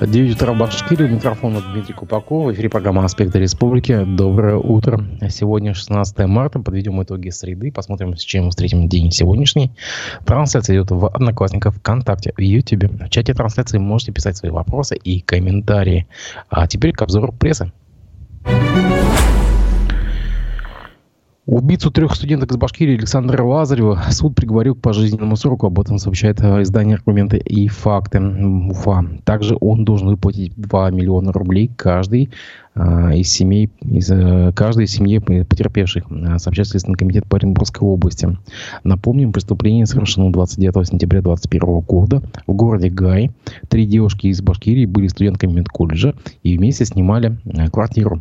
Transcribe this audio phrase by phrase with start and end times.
[0.00, 1.08] 9 утра в Башкирии.
[1.08, 2.46] Микрофон Дмитрий Купаков.
[2.46, 4.04] В эфире программа «Аспекты республики».
[4.04, 5.04] Доброе утро.
[5.28, 6.60] Сегодня 16 марта.
[6.60, 7.72] Подведем итоги среды.
[7.72, 9.72] Посмотрим, с чем встретим день сегодняшний.
[10.24, 12.88] Трансляция идет в Одноклассниках, ВКонтакте, в Ютубе.
[12.88, 16.06] В чате трансляции можете писать свои вопросы и комментарии.
[16.48, 17.72] А теперь к обзору прессы.
[21.48, 25.66] Убийцу трех студенток из Башкирии Александра Лазарева суд приговорил к пожизненному сроку.
[25.66, 29.22] Об этом сообщает э, издание «Аргументы и факты» УФА.
[29.24, 32.28] Также он должен выплатить 2 миллиона рублей каждый
[32.74, 36.04] э, из семей, из э, каждой из семьи потерпевших,
[36.36, 38.36] сообщает Следственный комитет по Оренбургской области.
[38.84, 43.30] Напомним, преступление совершено 29 сентября 2021 года в городе Гай.
[43.68, 46.12] Три девушки из Башкирии были студентками медколледжа
[46.42, 47.38] и вместе снимали
[47.72, 48.20] квартиру.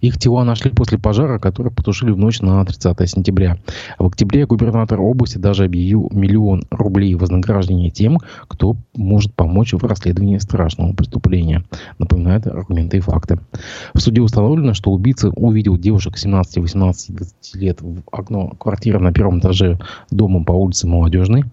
[0.00, 3.58] Их тела нашли после пожара, который потушили в ночь на 30 сентября.
[3.98, 8.18] В октябре губернатор области даже объявил миллион рублей вознаграждения тем,
[8.48, 11.64] кто может помочь в расследовании страшного преступления.
[11.98, 13.38] Напоминают аргументы и факты.
[13.94, 19.12] В суде установлено, что убийца увидел девушек 17, 18, 20 лет в окно квартиры на
[19.12, 19.78] первом этаже
[20.10, 21.44] дома по улице Молодежной.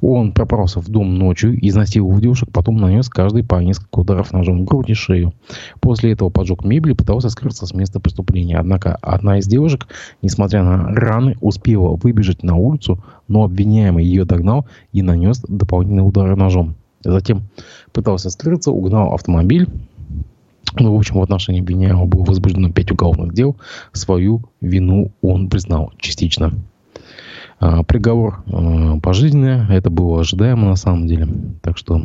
[0.00, 4.64] Он пробрался в дом ночью, изнасиловал девушек, потом нанес каждый по несколько ударов ножом в
[4.64, 5.32] грудь и шею.
[5.80, 8.58] После этого поджег мебель и пытался скрыться с места преступления.
[8.58, 9.88] Однако одна из девушек,
[10.22, 16.36] несмотря на раны, успела выбежать на улицу, но обвиняемый ее догнал и нанес дополнительные удары
[16.36, 16.74] ножом.
[17.02, 17.44] Затем
[17.92, 19.68] пытался скрыться, угнал автомобиль,
[20.78, 23.56] ну, в общем, в отношении обвиняемого было возбуждено 5 уголовных дел.
[23.92, 26.52] Свою вину он признал частично.
[27.60, 29.66] А, приговор а, пожизненный.
[29.68, 31.28] Это было ожидаемо на самом деле.
[31.62, 32.00] Так что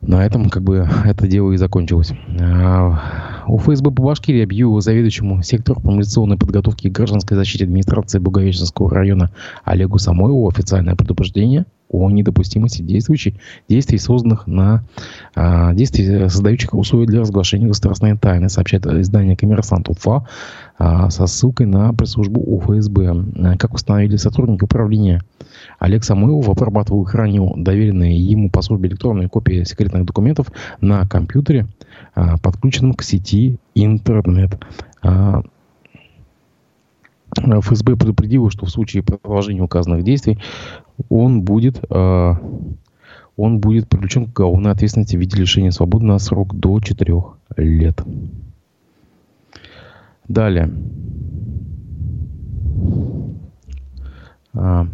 [0.00, 2.12] на этом как бы это дело и закончилось.
[2.40, 8.20] А, у ФСБ по Башкирии объявил заведующему сектору по милиционной подготовке и гражданской защите администрации
[8.20, 9.32] Буговеченского района
[9.64, 13.34] Олегу Самойлову официальное предупреждение о недопустимости действующих,
[13.68, 14.84] действий, созданных на
[15.34, 20.26] а, действий, создающих условия для разглашения государственной тайны, сообщает издание «Коммерсант Уфа»
[20.78, 23.56] а, со ссылкой на пресс-службу УФСБ.
[23.58, 25.22] Как установили сотрудники управления,
[25.78, 30.48] Олег Самойлов обрабатывал и хранил доверенные ему по службе электронные копии секретных документов
[30.80, 31.66] на компьютере,
[32.14, 34.58] а, подключенном к сети интернет.
[35.02, 35.42] А,
[37.42, 40.38] ФСБ предупредило, что в случае продолжения указанных действий
[41.08, 42.34] он будет, э,
[43.36, 47.22] он будет привлечен к уголовной ответственности в виде лишения свободы на срок до 4
[47.56, 48.02] лет.
[50.26, 50.70] Далее.
[54.54, 54.86] А,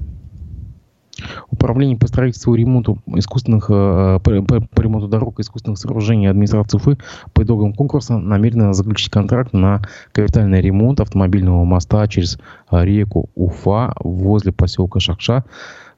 [1.51, 6.77] Управление по строительству и ремонту искусственных, э, по, по ремонту дорог и искусственных сооружений администрации
[6.77, 6.99] Уфы
[7.33, 12.39] по итогам конкурса намерено заключить контракт на капитальный ремонт автомобильного моста через
[12.71, 15.45] э, реку Уфа возле поселка Шакша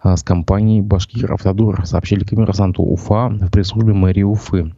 [0.03, 4.73] э, с компанией «Башкир Автодор», сообщили коммерсанту Уфа в пресс-службе мэрии Уфы.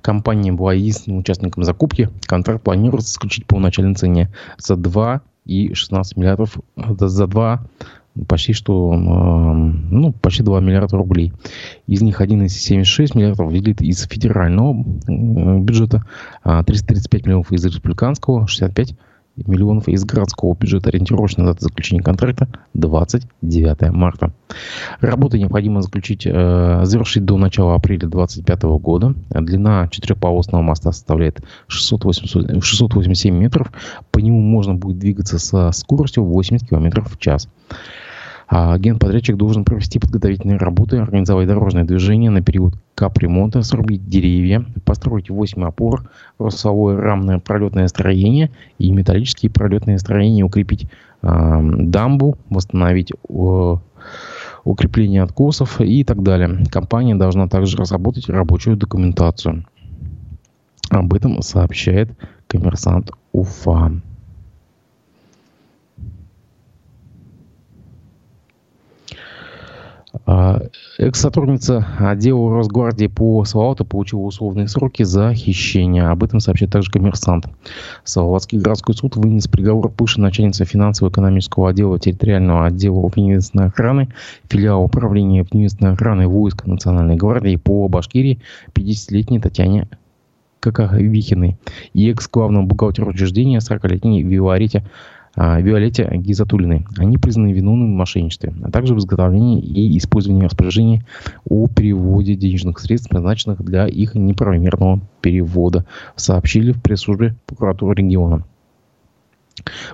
[0.00, 2.10] Компания была единственным участником закупки.
[2.26, 5.20] Контракт планируется заключить по начальной цене за 2,16
[6.16, 7.62] миллиардов, за 2
[8.28, 11.32] почти что, ну, почти 2 миллиарда рублей.
[11.86, 14.74] Из них 1,76 миллиардов выделит из федерального
[15.60, 16.04] бюджета,
[16.44, 18.94] 335 а миллионов из республиканского, 65
[19.36, 20.90] миллионов из городского бюджета.
[20.90, 24.32] Ориентировочная дата заключения контракта 29 марта.
[25.00, 29.14] Работы необходимо заключить, э, завершить до начала апреля 2025 года.
[29.30, 33.72] Длина четырехполосного моста составляет 680, 687 метров.
[34.10, 37.48] По нему можно будет двигаться со скоростью 80 км в час.
[38.48, 45.30] А генподрядчик должен провести подготовительные работы, организовать дорожное движение на период капремонта, срубить деревья, построить
[45.30, 50.86] 8 опор, росовое рамное пролетное строение и металлические пролетные строения, укрепить
[51.22, 53.76] э, дамбу, восстановить э,
[54.64, 56.64] укрепление откосов и так далее.
[56.70, 59.64] Компания должна также разработать рабочую документацию.
[60.90, 62.10] Об этом сообщает
[62.46, 63.92] коммерсант Уфа.
[70.98, 76.04] Экс-сотрудница отдела Росгвардии по Салавату получила условные сроки за хищение.
[76.04, 77.46] Об этом сообщает также коммерсант.
[78.04, 84.08] Салаватский городской суд вынес приговор бывшей начальницы финансово-экономического отдела территориального отдела вневестной охраны,
[84.48, 88.40] филиала управления вневестной охраны войск Национальной гвардии по Башкирии
[88.74, 89.88] 50-летней Татьяне
[90.62, 91.56] Какахвихиной
[91.92, 96.84] и экс-главному бухгалтеру учреждения 40-летней Виварите а, Виолетте Гизатулиной.
[96.98, 101.02] Они признаны виновными в мошенничестве, а также в изготовлении и использовании распоряжений
[101.48, 105.86] о переводе денежных средств, предназначенных для их неправомерного перевода,
[106.16, 108.44] сообщили в пресс-службе прокуратуры региона.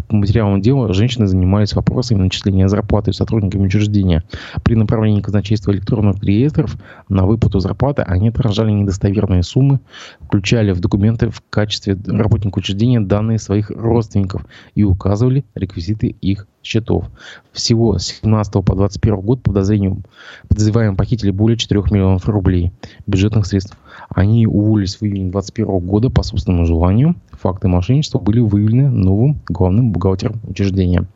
[0.07, 4.23] По материалам дела женщины занимались вопросами начисления зарплаты сотрудниками учреждения.
[4.63, 6.77] При направлении казначейства электронных реестров
[7.09, 9.81] на выплату зарплаты они отражали недостоверные суммы,
[10.21, 17.07] включали в документы в качестве работника учреждения данные своих родственников и указывали реквизиты их счетов.
[17.53, 20.03] Всего с 17 по 21 год по подозрению
[20.49, 22.73] подозреваемым похитили более 4 миллионов рублей
[23.07, 23.77] бюджетных средств.
[24.09, 27.15] Они уволились в июне 2021 года по собственному желанию.
[27.33, 31.07] Факты мошенничества были выявлены новым главным бухгалтером учреждения.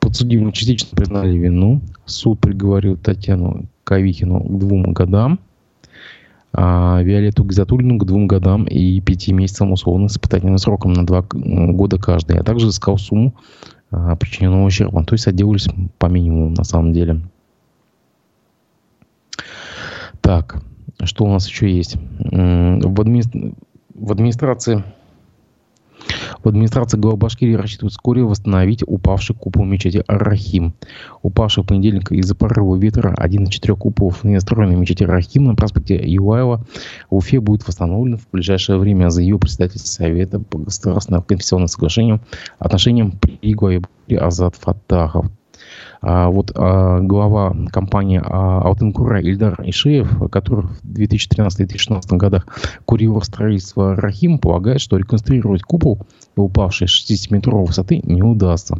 [0.00, 1.80] Подсудимые частично признали вину.
[2.04, 5.38] Суд приговорил Татьяну Кавихину к двум годам,
[6.52, 11.98] а Виолетту Гизатулину к двум годам и пяти месяцам условно испытательным сроком на два года
[11.98, 13.34] каждый, а также искал сумму
[13.90, 15.04] а, причиненного ущерба.
[15.04, 15.68] То есть отделались
[15.98, 17.20] по минимуму на самом деле.
[20.20, 20.62] Так,
[21.04, 21.96] что у нас еще есть?
[22.18, 23.22] В, адми...
[23.94, 24.84] в администрации
[26.42, 30.74] в администрации глава Башкирии рассчитывают вскоре восстановить упавший купол мечети Ар-Рахим.
[31.22, 36.00] Упавший в понедельник из-за порыва ветра один из четырех куполов недостроенной мечети Ар-Рахим на проспекте
[36.02, 36.64] Юлаева
[37.10, 42.20] в Уфе будет восстановлен в ближайшее время за ее председатель Совета по государственному конфессионному соглашению
[42.58, 43.82] отношениям при главе
[44.18, 45.26] Азат Фатахов.
[46.02, 52.46] А вот а, глава компании а, Алтынкура Ильдар Ишеев, который в 2013-2016 годах
[52.86, 56.06] курил строительство Рахим, полагает, что реконструировать купол,
[56.36, 58.78] упавший с 60-метровой высоты, не удастся.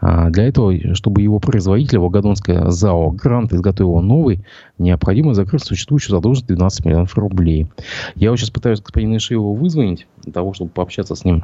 [0.00, 4.44] Для этого, чтобы его производитель, Волгодонская ЗАО «Грант» изготовил новый,
[4.78, 7.66] необходимо закрыть существующую задолженность 12 миллионов рублей.
[8.14, 11.42] Я вот сейчас пытаюсь господина Ишеева вызвонить, для того, чтобы пообщаться с ним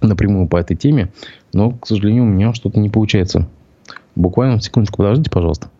[0.00, 1.12] напрямую по этой теме,
[1.52, 3.46] но, к сожалению, у меня что-то не получается.
[4.14, 5.70] Буквально секундочку, подождите, пожалуйста.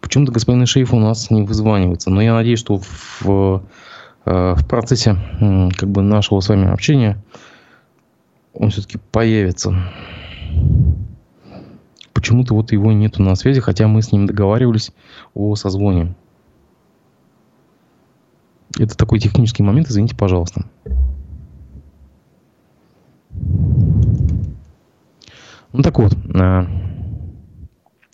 [0.00, 2.10] Почему-то господин Шейф у нас не вызванивается.
[2.10, 3.62] Но я надеюсь, что в,
[4.24, 5.16] э, в процессе
[5.76, 7.22] как бы нашего с вами общения
[8.54, 9.74] он все-таки появится.
[12.12, 14.90] Почему-то вот его нету на связи, хотя мы с ним договаривались
[15.34, 16.14] о созвоне.
[18.78, 20.64] Это такой технический момент, извините, пожалуйста.
[25.72, 26.66] Ну так вот, э,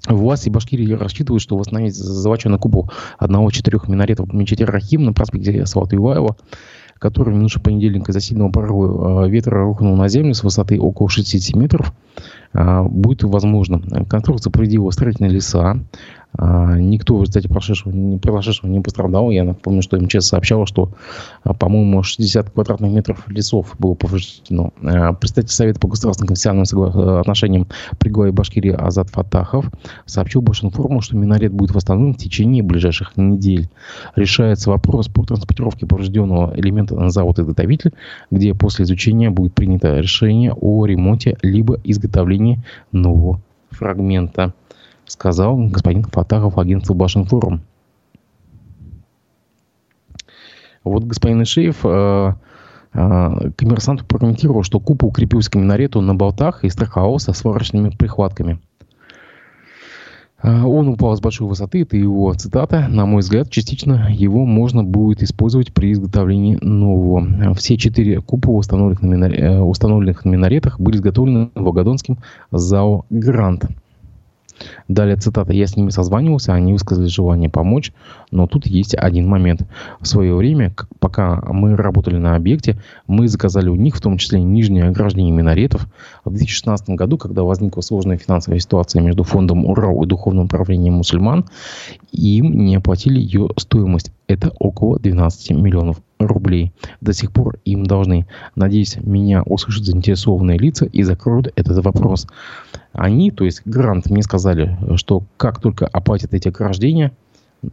[0.08, 5.64] власти Башкирии рассчитывают, что восстановить заваченный купол одного из четырех минаретов мечети Рахим на проспекте
[5.66, 6.36] Салата Юлаева
[6.98, 11.08] который в минувший понедельник из-за сильного порыва э, ветра рухнул на землю с высоты около
[11.08, 11.92] 60 метров,
[12.52, 13.82] э, будет возможно.
[14.08, 15.78] Конструкция повредила строительные леса,
[16.38, 19.30] никто в результате прошедшего, прошедшего не пострадал.
[19.30, 20.90] Я напомню, что МЧС сообщало, что,
[21.44, 24.72] а, по-моему, 60 квадратных метров лесов было повреждено.
[24.82, 27.66] А, представитель Совета по государственным конфессиональным отношениям
[27.98, 29.70] при главе Башкирии Азат Фатахов
[30.04, 33.68] сообщил Башинформу, что минарет будет восстановлен в течение ближайших недель.
[34.14, 37.92] Решается вопрос по транспортировке поврежденного элемента на завод-изготовитель,
[38.30, 42.62] где после изучения будет принято решение о ремонте либо изготовлении
[42.92, 43.40] нового
[43.70, 44.54] фрагмента
[45.06, 47.62] сказал господин Фатахов агентству Башинформ.
[50.84, 52.32] Вот господин Ишеев э,
[52.94, 58.60] э, коммерсанту прокомментировал, что купол укрепился к минарету на болтах и страховался сварочными прихватками.
[60.42, 62.86] Э, он упал с большой высоты, это его цитата.
[62.88, 67.54] На мой взгляд, частично его можно будет использовать при изготовлении нового.
[67.54, 69.32] Все четыре купола, установленных на, минар...
[69.32, 72.18] Э, установленных на минаретах, были изготовлены Волгодонским
[72.52, 73.66] ЗАО «Грант».
[74.88, 75.52] Далее цитата.
[75.52, 77.92] «Я с ними созванивался, они высказали желание помочь,
[78.30, 79.62] но тут есть один момент.
[80.00, 84.42] В свое время, пока мы работали на объекте, мы заказали у них, в том числе,
[84.42, 85.86] нижнее ограждение минаретов.
[86.24, 91.46] В 2016 году, когда возникла сложная финансовая ситуация между фондом УРАУ и Духовным управлением мусульман,
[92.12, 94.12] им не оплатили ее стоимость.
[94.28, 96.72] Это около 12 миллионов рублей.
[97.00, 98.26] До сих пор им должны.
[98.54, 102.26] Надеюсь, меня услышат заинтересованные лица и закроют этот вопрос.
[102.92, 107.12] Они, то есть грант, мне сказали, что как только оплатят эти ограждения,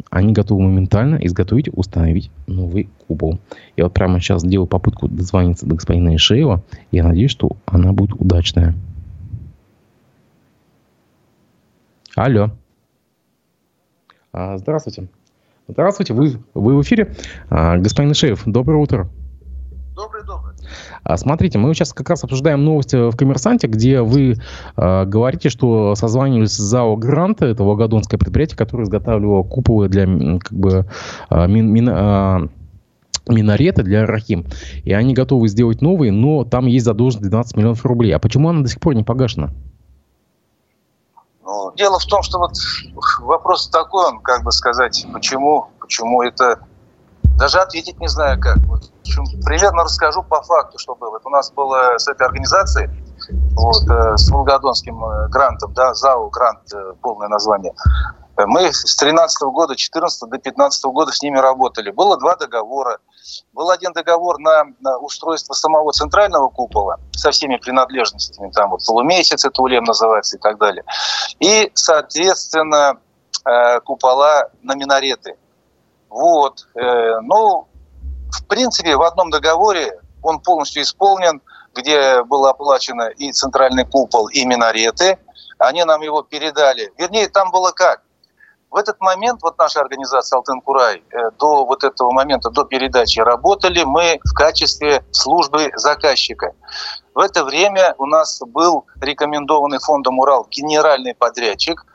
[0.09, 3.39] они готовы моментально изготовить, установить новый купол.
[3.77, 6.63] Я вот прямо сейчас делаю попытку дозвониться до господина Ишеева.
[6.91, 8.75] Я надеюсь, что она будет удачная.
[12.15, 12.51] Алло.
[14.31, 15.07] А, здравствуйте.
[15.67, 17.15] Здравствуйте, вы, вы в эфире.
[17.49, 19.09] А, господин Ишеев, доброе утро.
[19.95, 20.55] Доброе, доброе.
[21.03, 24.35] А, смотрите, мы сейчас как раз обсуждаем новости в «Коммерсанте», где вы
[24.75, 30.05] э, говорите, что созванивались с ЗАО «Грант», это волгодонское предприятие, которое изготавливало куполы для
[30.39, 30.85] как бы,
[31.29, 32.47] э, мин, мин, э,
[33.29, 34.45] минареты для Рахим.
[34.83, 38.11] И они готовы сделать новые, но там есть задолженность 12 миллионов рублей.
[38.11, 39.51] А почему она до сих пор не погашена?
[41.43, 42.53] Ну, дело в том, что вот
[43.19, 46.59] вопрос такой, он, как бы сказать, почему, почему это
[47.37, 48.57] Даже ответить не знаю как.
[48.67, 51.19] Вот, общем, примерно расскажу по факту, что было.
[51.23, 52.89] У нас было с этой организацией,
[53.55, 57.73] вот, э, с Волгодонским э, грантом, да, ЗАО грант, э, полное название.
[58.37, 61.91] Мы с 13 года, 14 до 15 года с ними работали.
[61.91, 62.97] Было два договора.
[63.53, 69.45] Был один договор на, на устройство самого центрального купола со всеми принадлежностями, там вот полумесяц,
[69.45, 70.83] это улем называется и так далее.
[71.39, 72.97] И, соответственно,
[73.45, 75.37] э, купола на минареты.
[76.09, 76.67] Вот.
[76.75, 77.67] Э, ну,
[78.31, 81.41] в принципе, в одном договоре он полностью исполнен,
[81.75, 85.17] где было оплачено и центральный купол, и минареты.
[85.57, 86.91] Они нам его передали.
[86.97, 88.02] Вернее, там было как?
[88.73, 93.19] В этот момент вот наша организация «Алтын Курай» э, до вот этого момента, до передачи
[93.19, 96.55] работали мы в качестве службы заказчика.
[97.13, 101.85] В это время у нас был рекомендованный фондом «Урал» генеральный подрядчик–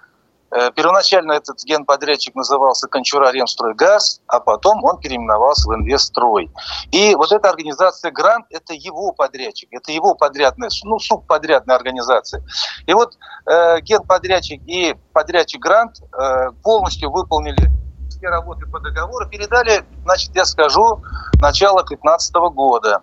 [0.75, 6.51] первоначально этот генподрядчик назывался Кончура Ремстройгаз, а потом он переименовался в Инвестстрой.
[6.91, 12.43] И вот эта организация Грант– это его подрядчик, это его подрядная, ну, субподрядная организация.
[12.87, 17.71] И вот э, генподрядчик и подрядчик Грант э, полностью выполнили
[18.09, 21.03] все работы по договору, передали, значит, я скажу,
[21.41, 23.03] начало 2015 года.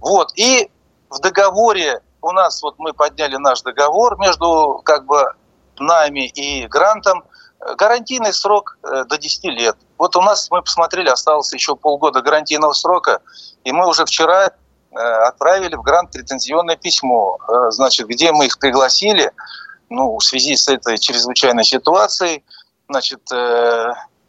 [0.00, 0.70] Вот, и
[1.10, 5.32] в договоре у нас, вот мы подняли наш договор между как бы
[5.80, 7.24] нами и грантом
[7.60, 9.76] э, гарантийный срок э, до 10 лет.
[9.98, 13.20] Вот у нас, мы посмотрели, осталось еще полгода гарантийного срока,
[13.64, 17.38] и мы уже вчера э, отправили в грант претензионное письмо,
[17.70, 19.32] значит, где мы их пригласили,
[19.88, 22.44] ну, в связи с этой чрезвычайной ситуацией,
[22.88, 23.20] значит,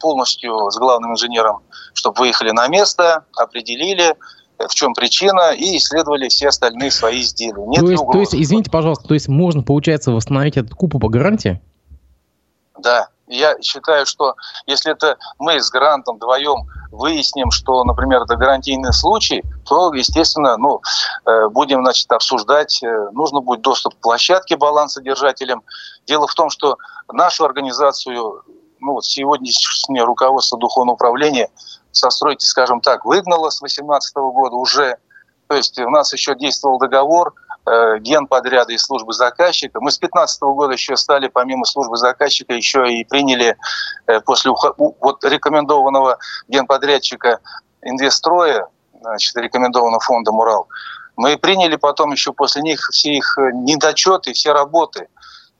[0.00, 1.62] полностью с главным инженером,
[1.94, 4.16] чтобы выехали на место, определили,
[4.58, 7.66] в чем причина, и исследовали все остальные свои изделия.
[7.66, 11.08] Нет то, есть, то есть, извините, пожалуйста, то есть можно, получается, восстановить этот купу по
[11.08, 11.60] гарантии?
[12.78, 14.34] Да, я считаю, что
[14.66, 20.80] если это мы с грантом вдвоем выясним, что, например, это гарантийный случай, то, естественно, ну,
[21.24, 25.62] э, будем, значит, обсуждать, э, нужно будет доступ к площадке балансодержателям.
[26.06, 26.76] Дело в том, что
[27.10, 28.42] нашу организацию,
[28.80, 31.48] ну, вот сегодняшнее руководство духовного управления
[31.92, 34.96] стройки, скажем так, выгнало с 2018 года уже.
[35.48, 37.34] То есть у нас еще действовал договор
[37.66, 39.80] э, генподряда и службы заказчика.
[39.80, 43.56] Мы с 2015 года еще стали, помимо службы заказчика, еще и приняли
[44.06, 46.18] э, после вот рекомендованного
[46.48, 47.40] генподрядчика
[47.82, 48.68] инвестроя,
[49.00, 50.68] значит, рекомендованного фондом «Урал»,
[51.16, 55.08] мы приняли потом еще после них все их недочеты, все работы.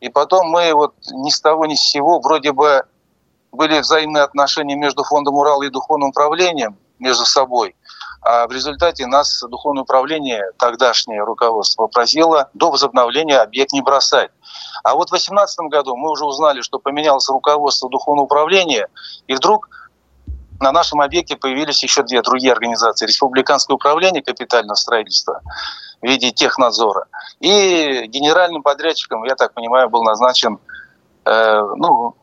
[0.01, 2.85] И потом мы вот ни с того ни с сего вроде бы
[3.53, 7.77] были взаимные отношения между фондом Урал и духовным управлением между собой.
[8.23, 14.31] А в результате нас духовное управление, тогдашнее руководство, просило до возобновления объект не бросать.
[14.85, 18.89] А вот в 2018 году мы уже узнали, что поменялось руководство духовного управления,
[19.27, 19.69] и вдруг
[20.61, 23.07] на нашем объекте появились еще две другие организации.
[23.07, 25.41] Республиканское управление капитального строительства
[26.01, 27.07] в виде технадзора.
[27.41, 30.61] И генеральным подрядчиком, я так понимаю, был назначен
[31.25, 32.15] э, ну,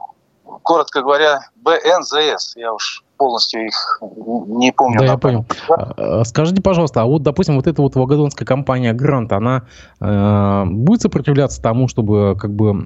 [0.64, 2.56] коротко говоря, БНЗС.
[2.56, 5.00] Я уж полностью их не помню.
[5.00, 5.46] Да, я понял.
[5.70, 9.64] А, скажите, пожалуйста, а вот, допустим, вот эта вот волгодонская компания «Грант», она
[10.00, 12.86] э, будет сопротивляться тому, чтобы как бы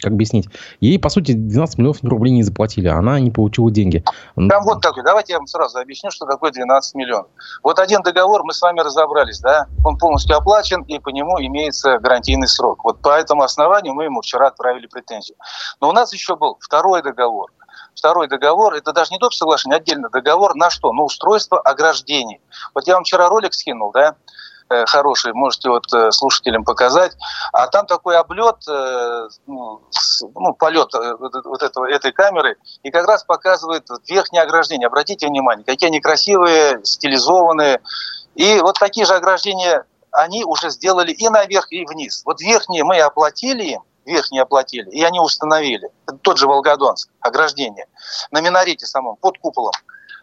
[0.00, 0.48] как объяснить?
[0.80, 4.04] Ей, по сути, 12 миллионов рублей не заплатили, она не получила деньги.
[4.34, 7.28] Там вот такой, давайте я вам сразу объясню, что такое 12 миллионов.
[7.62, 11.98] Вот один договор, мы с вами разобрались, да, он полностью оплачен, и по нему имеется
[11.98, 12.84] гарантийный срок.
[12.84, 15.36] Вот по этому основанию мы ему вчера отправили претензию.
[15.80, 17.50] Но у нас еще был второй договор.
[17.94, 19.34] Второй договор, это даже не доп.
[19.34, 20.92] соглашение, а отдельно договор на что?
[20.92, 22.40] На устройство ограждений.
[22.74, 24.14] Вот я вам вчера ролик скинул, да,
[24.86, 27.12] хороший, можете вот э, слушателям показать.
[27.52, 29.82] А там такой облет, э, ну,
[30.34, 34.86] ну полет вот этого, этой камеры, и как раз показывает верхнее ограждение.
[34.86, 37.80] Обратите внимание, какие они красивые, стилизованные.
[38.34, 42.22] И вот такие же ограждения они уже сделали и наверх, и вниз.
[42.24, 45.90] Вот верхние мы оплатили им, верхние оплатили, и они установили.
[46.22, 47.86] Тот же Волгодонск, ограждение,
[48.30, 49.72] на минарете самом, под куполом.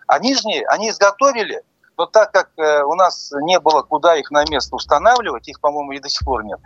[0.07, 1.63] А нижние они изготовили,
[1.97, 5.93] но так как э, у нас не было куда их на место устанавливать, их, по-моему,
[5.93, 6.59] и до сих пор нет,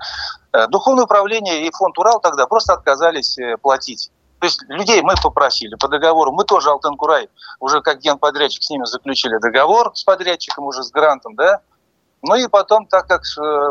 [0.54, 4.12] э, Духовное управление и фонд Урал тогда просто отказались э, платить.
[4.40, 6.32] То есть людей мы попросили по договору.
[6.32, 10.92] Мы тоже, Алтен Курай, уже как генподрядчик с ними заключили договор с подрядчиком, уже с
[10.92, 11.60] грантом, да.
[12.22, 13.24] Ну и потом, так как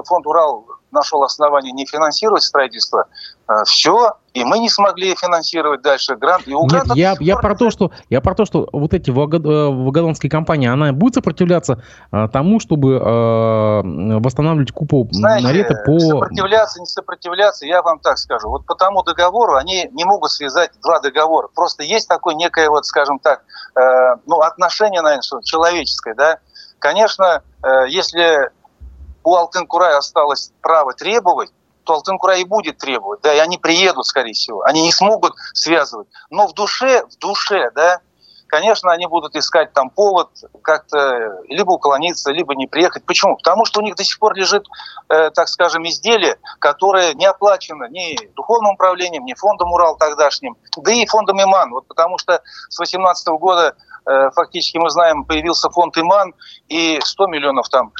[0.06, 3.06] фонд Урал нашел основание не финансировать строительство,
[3.48, 6.46] э, все, и мы не смогли финансировать дальше грант.
[6.46, 10.30] И у Нет, я, я, про то, что, я про то, что вот эти вагадонские
[10.30, 15.98] компании, она будет сопротивляться а, тому, чтобы а, восстанавливать купол Знаете, Нарета по...
[15.98, 18.48] сопротивляться, не сопротивляться, я вам так скажу.
[18.48, 21.48] Вот по тому договору они не могут связать два договора.
[21.54, 23.42] Просто есть такое некое, вот, скажем так,
[23.74, 26.38] э, ну, отношение, наверное, человеческое, да.
[26.78, 28.50] Конечно, э, если
[29.28, 31.50] у Алтын-Курай осталось право требовать,
[31.84, 34.62] то Алтын-Курай и будет требовать, да, и они приедут, скорее всего.
[34.62, 36.08] Они не смогут связывать.
[36.30, 38.00] Но в душе, в душе, да,
[38.46, 40.30] конечно, они будут искать там повод
[40.62, 43.04] как-то либо уклониться, либо не приехать.
[43.04, 43.36] Почему?
[43.36, 44.64] Потому что у них до сих пор лежит,
[45.10, 50.92] э, так скажем, изделие, которое не оплачено ни духовным управлением, ни фондом Урал тогдашним, да
[50.92, 51.70] и фондом Иман.
[51.70, 56.34] Вот потому что с 2018 года э, фактически мы знаем, появился фонд Иман,
[56.68, 57.92] и 100 миллионов там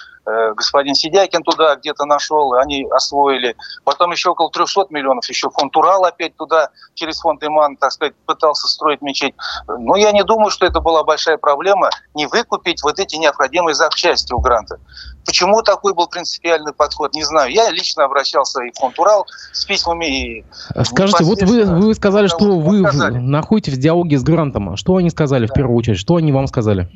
[0.54, 3.56] господин Сидякин туда где-то нашел, они освоили.
[3.84, 8.14] Потом еще около 300 миллионов, еще фонд Урал опять туда через фонд Иман, так сказать,
[8.26, 9.34] пытался строить мечеть.
[9.66, 14.32] Но я не думаю, что это была большая проблема не выкупить вот эти необходимые запчасти
[14.32, 14.78] у гранта.
[15.24, 17.52] Почему такой был принципиальный подход, не знаю.
[17.52, 20.38] Я лично обращался и в фонд Урал с письмами.
[20.38, 20.44] И
[20.84, 23.18] Скажите, вот вы, вы сказали, что вы сказали.
[23.18, 24.76] находитесь в диалоге с грантом.
[24.76, 25.52] Что они сказали да.
[25.52, 25.98] в первую очередь?
[25.98, 26.88] Что они вам сказали?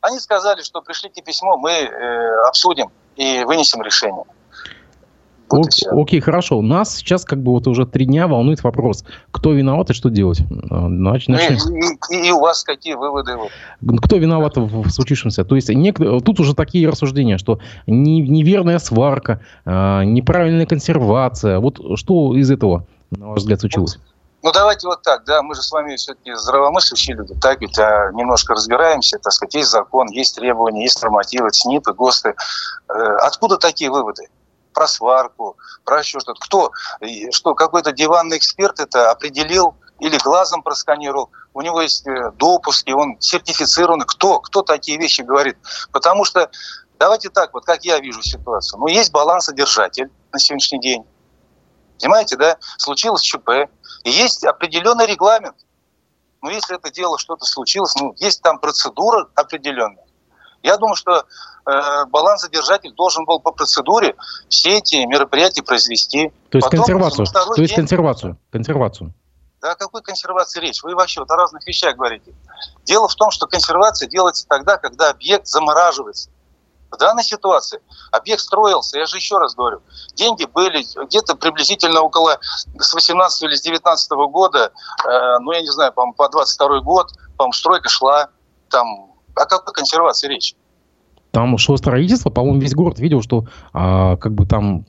[0.00, 4.24] Они сказали, что пришлите письмо, мы э, обсудим и вынесем решение.
[5.50, 6.58] Вот Окей, хорошо.
[6.58, 10.10] У нас сейчас как бы вот уже три дня волнует вопрос, кто виноват и что
[10.10, 10.40] делать.
[10.70, 11.56] Значит, начнем.
[12.10, 13.32] И, и, и у вас какие выводы?
[14.02, 15.44] Кто виноват в случившемся?
[15.44, 15.96] То есть нек...
[15.96, 21.60] тут уже такие рассуждения, что не, неверная сварка, э, неправильная консервация.
[21.60, 23.98] Вот что из этого, на ваш взгляд, случилось?
[24.40, 28.12] Ну, давайте вот так, да, мы же с вами все-таки здравомыслящие люди, так ведь а,
[28.12, 32.36] немножко разбираемся, так сказать, есть закон, есть требования, есть нормативы, СНИПы, ГОСТы.
[32.88, 34.28] Э, откуда такие выводы?
[34.72, 36.38] Про сварку, про еще что-то.
[36.40, 36.70] Кто?
[37.32, 41.30] Что, какой-то диванный эксперт это определил или глазом просканировал?
[41.52, 44.06] У него есть э, допуски, он сертифицированный.
[44.06, 44.38] Кто?
[44.38, 45.56] Кто такие вещи говорит?
[45.90, 46.48] Потому что,
[47.00, 48.78] давайте так, вот как я вижу ситуацию.
[48.78, 51.04] Ну, есть балансодержатель на сегодняшний день.
[52.00, 52.56] Понимаете, да?
[52.76, 53.50] Случилось ЧП,
[54.08, 55.56] и есть определенный регламент.
[56.40, 60.04] Но если это дело что-то случилось, ну, есть там процедура определенная.
[60.62, 61.24] Я думаю, что
[61.66, 64.16] э, балансодержатель должен был по процедуре
[64.48, 66.32] все эти мероприятия произвести.
[66.50, 67.26] То есть Потом, консервацию.
[67.26, 67.76] То есть день...
[67.76, 68.38] консервацию.
[68.50, 69.14] Консервацию.
[69.60, 70.82] Да, о какой консервации речь?
[70.82, 72.32] Вы вообще вот о разных вещах говорите.
[72.84, 76.30] Дело в том, что консервация делается тогда, когда объект замораживается.
[76.90, 77.80] В данной ситуации
[78.12, 79.80] объект строился, я же еще раз говорю,
[80.14, 82.38] деньги были где-то приблизительно около
[82.78, 84.72] с 18 или с 19 года,
[85.04, 88.28] э, ну я не знаю, по, по 22 год, по стройка шла,
[88.70, 90.54] там, о какой консервации речь?
[91.30, 94.86] Там шло строительство, по-моему, весь город видел, что а, как бы там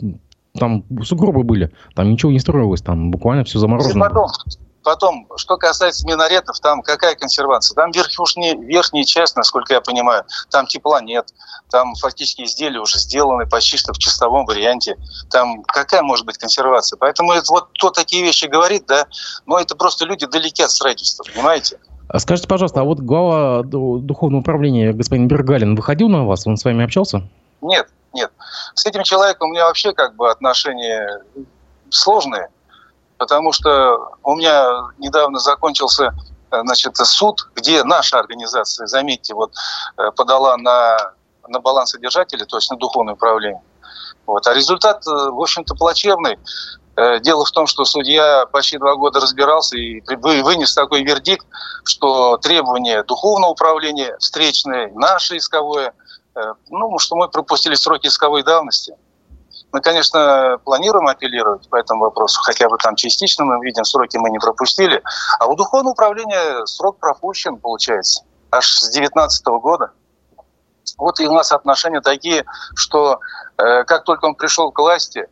[0.58, 3.92] там сугробы были, там ничего не строилось, там буквально все заморожено.
[3.92, 7.76] И потом, что касается минаретов, там какая консервация?
[7.76, 11.34] Там верхняя, верхняя часть, насколько я понимаю, там тепла нет.
[11.70, 14.98] Там фактически изделия уже сделаны почти что в чистовом варианте.
[15.30, 16.98] Там какая может быть консервация?
[16.98, 19.08] Поэтому это, вот кто такие вещи говорит, да,
[19.46, 21.80] но это просто люди далеки от строительства, понимаете?
[22.08, 26.48] А скажите, пожалуйста, а вот глава духовного управления господин Бергалин выходил на вас?
[26.48, 27.22] Он с вами общался?
[27.62, 28.32] Нет, нет.
[28.74, 31.22] С этим человеком у меня вообще как бы отношения
[31.89, 32.50] сложные
[33.20, 36.16] потому что у меня недавно закончился
[36.52, 39.52] э, значит, суд, где наша организация, заметьте, вот,
[39.98, 41.12] э, подала на,
[41.48, 43.62] на балансодержателя, то есть на духовное управление.
[44.26, 44.48] Вот.
[44.48, 46.40] А результат, э, в общем-то, плачевный.
[47.22, 51.48] Дело в том, что судья почти два года разбирался и вынес такой вердикт,
[51.86, 55.94] что требования духовного управления встречные, наше исковое,
[56.68, 58.96] ну, что мы пропустили сроки исковой давности–
[59.72, 64.30] мы, конечно, планируем апеллировать по этому вопросу, хотя бы там частично мы видим, сроки мы
[64.30, 65.02] не пропустили.
[65.40, 69.92] А у духовного управления срок пропущен, получается, аж с 2019 года.
[70.98, 73.20] Вот и у нас отношения такие, что
[73.58, 75.28] э, как только он пришел к власти,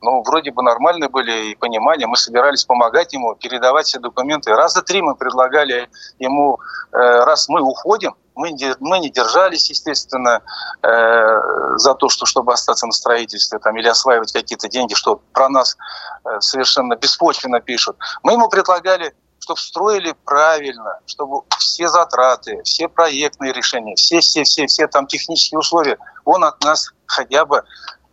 [0.00, 4.54] ну, вроде бы нормальные были и понимания, мы собирались помогать ему, передавать все документы.
[4.54, 5.88] Раза три мы предлагали
[6.18, 6.58] ему,
[6.92, 10.40] э, раз мы уходим, мы, мы не держались, естественно,
[10.82, 11.40] э,
[11.76, 15.76] за то, что, чтобы остаться на строительстве там, или осваивать какие-то деньги, что про нас
[16.24, 17.96] э, совершенно беспочвенно пишут.
[18.22, 25.60] Мы ему предлагали чтобы строили правильно, чтобы все затраты, все проектные решения, все-все-все-все там технические
[25.60, 25.96] условия
[26.26, 27.62] он от нас хотя бы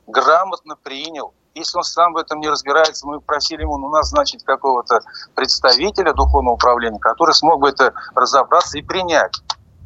[0.07, 1.33] грамотно принял.
[1.53, 4.99] Если он сам в этом не разбирается, мы просили ему ну, назначить какого-то
[5.35, 9.33] представителя духовного управления, который смог бы это разобраться и принять.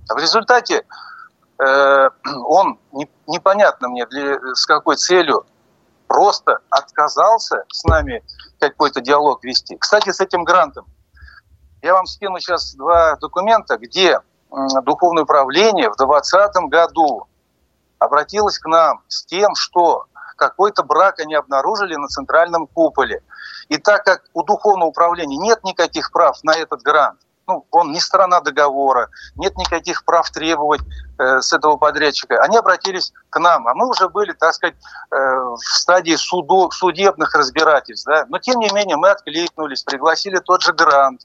[0.09, 0.85] В результате
[1.59, 2.09] э,
[2.45, 5.45] он, не, непонятно мне, для, с какой целью
[6.07, 8.23] просто отказался с нами
[8.59, 9.77] какой-то диалог вести.
[9.77, 10.85] Кстати, с этим грантом.
[11.81, 14.19] Я вам скину сейчас два документа, где
[14.49, 17.27] Духовное управление в 2020 году
[17.99, 23.21] обратилось к нам с тем, что какой-то брак они обнаружили на центральном куполе.
[23.67, 27.99] И так как у Духовного управления нет никаких прав на этот грант, ну, он не
[27.99, 30.81] сторона договора, нет никаких прав требовать
[31.17, 32.39] э, с этого подрядчика.
[32.43, 37.33] Они обратились к нам, а мы уже были, так сказать, э, в стадии суду, судебных
[37.33, 38.05] разбирательств.
[38.05, 38.25] Да?
[38.29, 41.21] Но, тем не менее, мы откликнулись, пригласили тот же грант.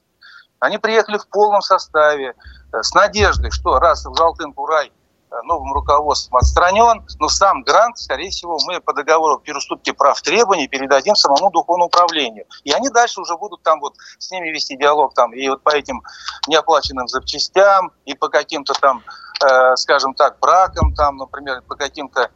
[0.59, 2.33] Они приехали в полном составе,
[2.73, 5.04] э, с надеждой, что раз в Залтын-Курай Э,
[5.43, 11.15] новым руководством отстранен, но сам грант, скорее всего, мы по договору переступки прав требований передадим
[11.15, 12.45] самому духовному управлению.
[12.63, 15.75] И они дальше уже будут там вот с ними вести диалог там и вот по
[15.75, 16.01] этим
[16.47, 19.03] неоплаченным запчастям, и по каким-то там,
[19.43, 22.29] э, скажем так, бракам там, например, по каким-то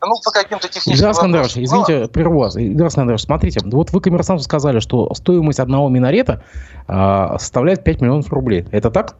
[0.00, 2.08] ну, по каким-то техническим Игорь Скандерович, извините, Но...
[2.08, 2.56] прерву вас.
[2.56, 6.44] Игорь Скандерович, смотрите, вот вы коммерсанту сказали, что стоимость одного минарета
[6.86, 8.66] э, составляет 5 миллионов рублей.
[8.70, 9.16] Это так?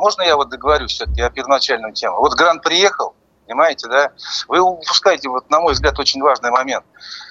[0.00, 2.16] Можно я вот договорюсь все-таки о первоначальную тему?
[2.20, 3.14] Вот Грант приехал,
[3.46, 4.12] понимаете, да?
[4.48, 6.86] Вы упускаете, вот, на мой взгляд, очень важный момент.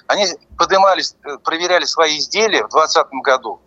[0.06, 3.60] Они поднимались, э, проверяли свои изделия в 2020 году,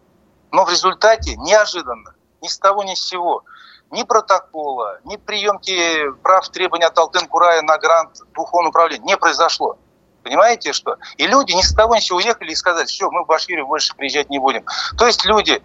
[0.52, 3.44] но в результате неожиданно, ни с того ни с сего,
[3.92, 9.78] ни протокола, ни приемки прав требования от Алтын-Курая на грант духовного управления не произошло.
[10.24, 10.96] Понимаете, что?
[11.18, 13.94] И люди ни с того ни сего уехали и сказали, все, мы в Башкирию больше
[13.96, 14.64] приезжать не будем.
[14.98, 15.62] То есть люди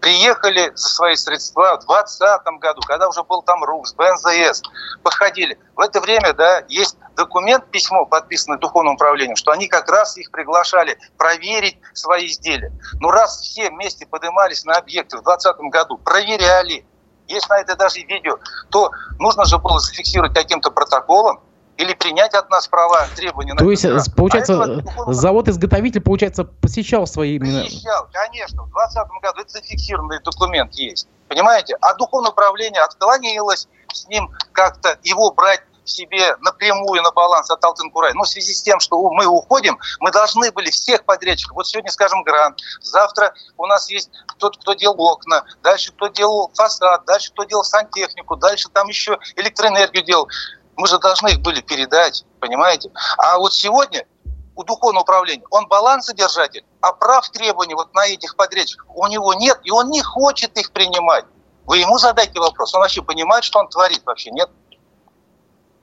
[0.00, 4.62] приехали за свои средства в 2020 году, когда уже был там РУКС, БНЗС,
[5.02, 5.58] походили.
[5.76, 10.30] В это время, да, есть документ, письмо, подписанное Духовным управлением, что они как раз их
[10.30, 12.72] приглашали проверить свои изделия.
[13.00, 16.84] Но раз все вместе поднимались на объекты в 2020 году, проверяли,
[17.28, 18.38] есть на это даже видео,
[18.70, 21.40] то нужно же было зафиксировать каким-то протоколом,
[21.80, 23.54] или принять от нас права, требования.
[23.54, 24.08] То есть, раз.
[24.10, 27.38] получается, а завод-изготовитель, получается, посещал свои...
[27.38, 28.64] Посещал, конечно.
[28.64, 31.08] В 2020 году это зафиксированный документ есть.
[31.28, 31.76] Понимаете?
[31.80, 38.12] А духовное управление отклонилось с ним как-то его брать себе напрямую на баланс от Алтын-Курай.
[38.14, 41.56] Но в связи с тем, что мы уходим, мы должны были всех подрядчиков.
[41.56, 42.60] Вот сегодня, скажем, грант.
[42.82, 47.64] Завтра у нас есть тот, кто делал окна, дальше кто делал фасад, дальше кто делал
[47.64, 50.28] сантехнику, дальше там еще электроэнергию делал.
[50.76, 52.90] Мы же должны их были передать, понимаете?
[53.18, 54.06] А вот сегодня
[54.54, 59.58] у духовного управления он балансодержатель, а прав требований вот на этих подрядчиков у него нет,
[59.64, 61.24] и он не хочет их принимать.
[61.66, 64.50] Вы ему задайте вопрос, он вообще понимает, что он творит вообще, нет?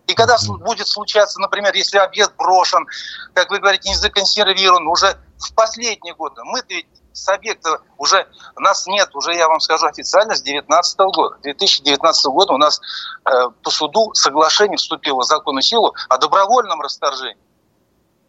[0.08, 2.86] И когда будет случаться, например, если объект брошен,
[3.34, 8.28] как вы говорите, не законсервирован, уже в последние годы, мы ведь с объекта уже
[8.58, 11.38] нас нет, уже я вам скажу официально, с 2019 года.
[11.42, 12.80] 2019 года у нас
[13.26, 13.32] э,
[13.64, 17.42] по суду соглашение вступило в законную силу о добровольном расторжении.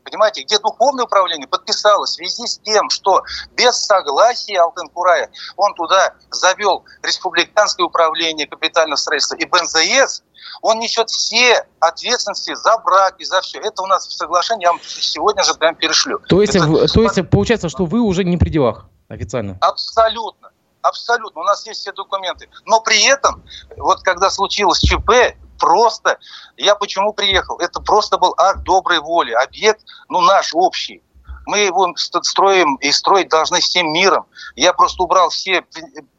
[0.08, 3.22] Понимаете, где духовное управление подписало в связи с тем, что
[3.54, 10.22] без согласия Алтын-Курая он туда завел республиканское управление капитального строительства и БНЗС,
[10.62, 13.58] он несет все ответственности за брак и за все.
[13.58, 16.20] Это у нас в соглашении, я вам сегодня же прям перешлю.
[16.26, 19.58] То есть, Это, то есть получается, что вы уже не при делах официально?
[19.60, 20.52] Абсолютно.
[20.80, 21.42] Абсолютно.
[21.42, 22.48] У нас есть все документы.
[22.64, 23.44] Но при этом,
[23.76, 26.18] вот когда случилось ЧП, просто,
[26.56, 27.58] я почему приехал?
[27.58, 29.32] Это просто был акт доброй воли.
[29.32, 31.02] Объект, ну, наш общий.
[31.46, 34.26] Мы его строим и строить должны всем миром.
[34.54, 35.64] Я просто убрал все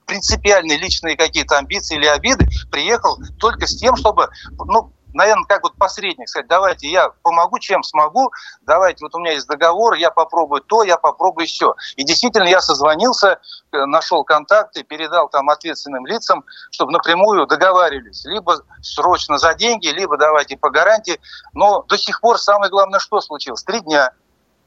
[0.09, 5.75] принципиальные личные какие-то амбиции или обиды, приехал только с тем, чтобы, ну, наверное, как вот
[5.75, 10.61] посредник сказать, давайте я помогу, чем смогу, давайте, вот у меня есть договор, я попробую
[10.61, 11.75] то, я попробую все.
[11.95, 13.39] И действительно я созвонился,
[13.71, 20.17] э, нашел контакты, передал там ответственным лицам, чтобы напрямую договаривались, либо срочно за деньги, либо
[20.17, 21.19] давайте по гарантии.
[21.53, 23.63] Но до сих пор самое главное, что случилось?
[23.63, 24.11] Три дня.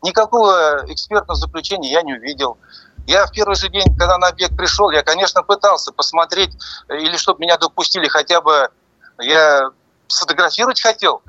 [0.03, 2.59] Никакого экспертного заключения я не увидел.
[3.07, 6.51] Я в первый же день, когда на объект пришел, я, конечно, пытался посмотреть,
[6.89, 8.71] э, или чтобы меня допустили хотя бы,
[9.19, 9.71] я
[10.13, 11.23] сфотографировать хотел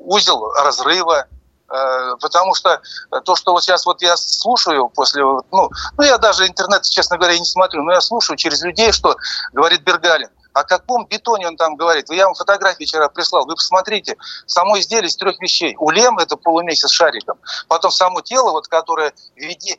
[0.00, 1.26] узел разрыва,
[1.68, 2.80] э, потому что
[3.24, 7.38] то, что вот сейчас вот я слушаю после, ну, ну я даже интернет, честно говоря,
[7.38, 9.16] не смотрю, но я слушаю через людей, что
[9.52, 10.30] говорит Бергалин.
[10.52, 12.10] О каком бетоне он там говорит?
[12.10, 13.46] Я вам фотографии вчера прислал.
[13.46, 15.76] Вы посмотрите, само изделие из трех вещей.
[15.78, 17.38] Улем– это полумесяц с шариком.
[17.68, 19.78] Потом само тело, вот, которое в виде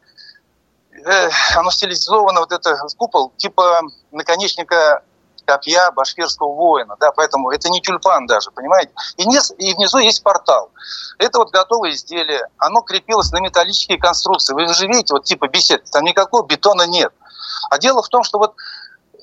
[0.93, 5.03] э, оно стилизовано, вот это купол, типа наконечника
[5.51, 8.91] копья башкирского воина, да, поэтому это не тюльпан даже, понимаете?
[9.17, 10.71] И, низ, и внизу есть портал.
[11.17, 14.53] Это вот готовое изделие, оно крепилось на металлические конструкции.
[14.53, 17.11] Вы же видите, вот типа бесед, там никакого бетона нет.
[17.69, 18.55] А дело в том, что вот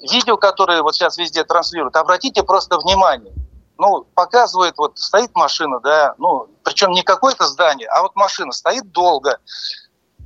[0.03, 3.33] видео, которое вот сейчас везде транслируют, обратите просто внимание,
[3.79, 8.93] ну, показывает, вот стоит машина, да, ну, причем не какое-то здание, а вот машина стоит
[8.93, 9.39] долго.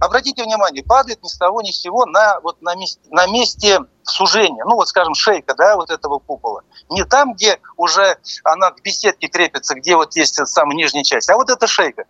[0.03, 3.79] Обратите внимание, падает ни с того ни с сего на, вот на, месте, на месте
[4.03, 6.63] сужения, ну вот скажем шейка, да, вот этого купола.
[6.91, 11.37] Не там, где уже она к беседке крепится, где вот есть самая нижняя часть, а
[11.37, 12.07] вот эта шейка.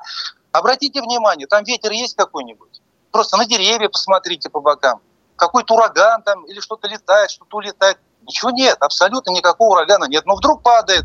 [0.53, 2.81] Обратите внимание, там ветер есть какой-нибудь?
[3.11, 5.03] Просто на деревья посмотрите по бокам.
[5.37, 7.99] Какой-то ураган там или что-то летает, что-то улетает.
[8.23, 10.25] Ничего нет, абсолютно никакого урагана нет.
[10.25, 11.05] Но вдруг падает,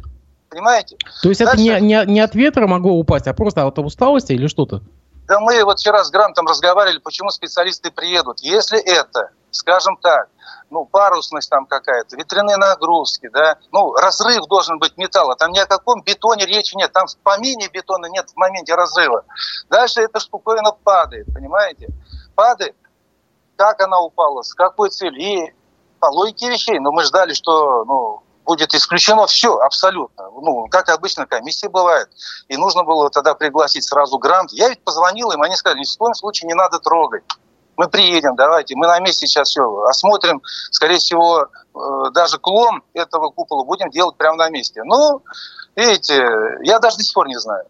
[0.50, 0.96] понимаете?
[1.22, 1.66] То есть Дальше...
[1.66, 4.84] это не, не, не от ветра могло упасть, а просто от усталости или что-то?
[5.28, 8.40] Да мы вот вчера с Грантом разговаривали, почему специалисты приедут.
[8.40, 10.30] Если это, скажем так,
[10.70, 15.66] ну, парусность там какая-то, ветряные нагрузки, да, ну, разрыв должен быть металла, там ни о
[15.66, 19.24] каком бетоне речи нет, там в помине бетона нет в моменте разрыва.
[19.70, 21.90] Дальше эта штуковина падает, понимаете?
[22.36, 22.76] Падает,
[23.58, 25.54] как она упала, с какой целью, и
[26.00, 30.30] по логике вещей, но мы ждали, что, ну, будет исключено все абсолютно.
[30.32, 32.08] Ну, как обычно комиссия бывает.
[32.48, 34.52] И нужно было тогда пригласить сразу грант.
[34.54, 37.24] Я ведь позвонил им, они сказали, ни в коем случае не надо трогать.
[37.76, 40.42] Мы приедем, давайте, мы на месте сейчас все осмотрим.
[40.72, 44.82] Скорее всего, э, даже клон этого купола будем делать прямо на месте.
[44.84, 45.22] Ну,
[45.76, 46.26] видите,
[46.64, 47.66] я даже до сих пор не знаю.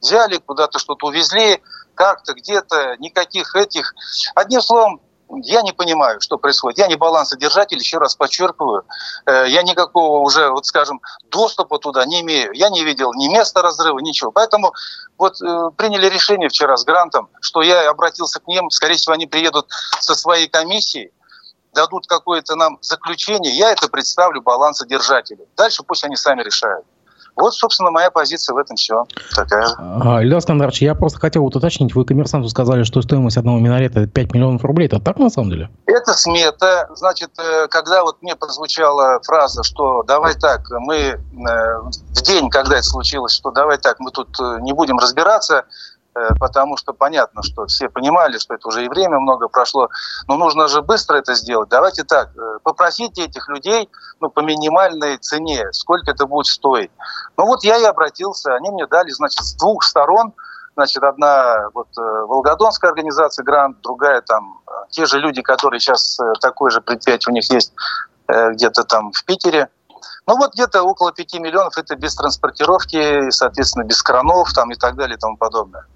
[0.00, 1.62] Взяли, куда-то что-то увезли,
[1.94, 3.94] как-то, где-то, никаких этих.
[4.34, 5.00] Одним словом,
[5.42, 6.78] я не понимаю, что происходит.
[6.78, 8.84] Я не балансодержатель, еще раз подчеркиваю.
[9.26, 12.52] Э, я никакого уже, вот скажем, доступа туда не имею.
[12.52, 14.30] Я не видел ни места разрыва, ничего.
[14.30, 14.72] Поэтому
[15.18, 18.70] вот э, приняли решение вчера с грантом, что я обратился к ним.
[18.70, 19.68] Скорее всего, они приедут
[20.00, 21.12] со своей комиссией,
[21.72, 23.54] дадут какое-то нам заключение.
[23.56, 25.46] Я это представлю балансодержателю.
[25.56, 26.84] Дальше пусть они сами решают.
[27.36, 29.68] Вот, собственно, моя позиция в этом все такая.
[29.78, 31.94] А, Илья Скандарович, я просто хотел вот уточнить.
[31.94, 34.86] Вы коммерсанту сказали, что стоимость одного минарета 5 миллионов рублей.
[34.86, 35.70] Это так на самом деле?
[35.86, 36.88] Это смета.
[36.94, 42.76] Значит, э, когда вот мне прозвучала фраза, что давай так, мы э, в день, когда
[42.76, 45.64] это случилось, что давай так, мы тут э, не будем разбираться,
[46.38, 49.88] потому что понятно, что все понимали, что это уже и время много прошло,
[50.28, 51.68] но нужно же быстро это сделать.
[51.68, 53.88] Давайте так, э, попросите этих людей
[54.20, 56.90] ну, по минимальной цене, сколько это будет стоить.
[57.36, 60.32] Ну вот я и обратился, они мне дали, значит, с двух сторон,
[60.76, 66.70] значит, одна вот э, Волгодонская организация «Грант», другая там те же люди, которые сейчас такое
[66.70, 67.72] же предприятие у них есть
[68.26, 69.68] где-то там в Питере,
[70.26, 74.96] ну вот где-то около 5 миллионов это без транспортировки, соответственно, без кранов там и так
[74.96, 75.86] далее и тому подобное.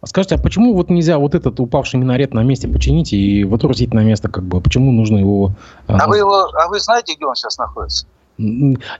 [0.00, 3.92] А скажите, а почему вот нельзя вот этот упавший минарет на месте починить и вытрусить
[3.92, 4.60] на место, как бы?
[4.60, 5.52] Почему нужно его...
[5.88, 8.06] А, а, вы, его, а вы знаете, где он сейчас находится?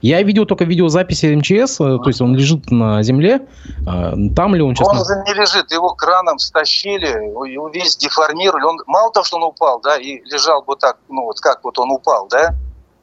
[0.01, 3.47] Я видел только видеозаписи МЧС, э, то есть он лежит на земле.
[3.87, 4.87] А, там ли он сейчас?
[4.89, 8.63] Он уже не лежит, его краном стащили, его весь деформировали.
[8.63, 11.79] Он мало того, что он упал, да, и лежал вот так, ну вот как вот
[11.79, 12.53] он упал, да,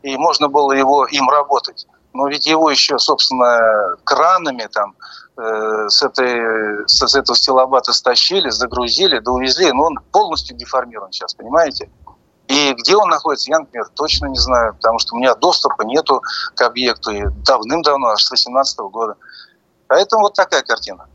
[0.05, 1.89] и можно было его им работать.
[2.13, 4.95] Но ведь его еще, собственно, кранами там
[5.38, 11.90] с, этой, с этого стилобата стащили, загрузили, да увезли, но он полностью деформирован сейчас, понимаете?
[12.48, 16.22] И где он находится, я, например, точно не знаю, потому что у меня доступа нету
[16.55, 19.14] к объекту и давным-давно, аж с 2018 года.
[19.87, 21.07] Поэтому вот такая картина.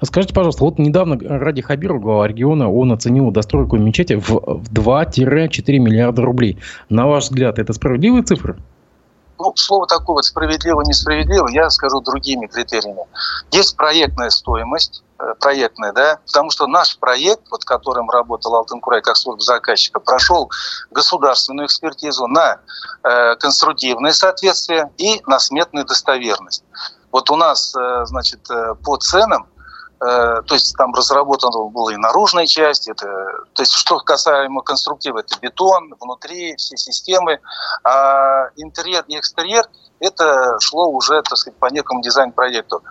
[0.00, 4.32] А скажите, пожалуйста, вот недавно Ради Хабиров, глава региона, он оценил достройку мечети в
[4.72, 6.58] 2-4 миллиарда рублей.
[6.88, 8.56] На ваш взгляд, это справедливые цифры?
[9.38, 13.04] Ну, слово такое вот справедливо-несправедливо, я скажу другими критериями.
[13.50, 19.16] Есть проектная стоимость, э, проектная, да, потому что наш проект, вот которым работал Алтынкурай как
[19.16, 20.50] служба заказчика, прошел
[20.90, 22.60] государственную экспертизу на
[23.02, 26.64] э, конструктивное соответствие и на сметную достоверность.
[27.12, 29.46] Вот у нас, э, значит, э, по ценам
[29.98, 33.06] то есть там разработана была и наружная часть, это,
[33.54, 37.40] то есть что касаемо конструктива, это бетон, внутри все системы,
[37.82, 39.64] а интерьер и экстерьер
[40.00, 42.82] это шло уже, так сказать, по некому дизайн-проекту.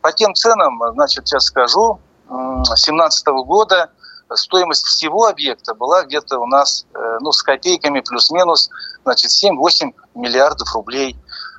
[0.00, 3.90] По тем ценам, значит, сейчас скажу, 2017 года
[4.32, 8.70] стоимость всего объекта была где-то у нас, э, ну, с копейками плюс-минус,
[9.04, 11.16] значит, 7-8 миллиардов рублей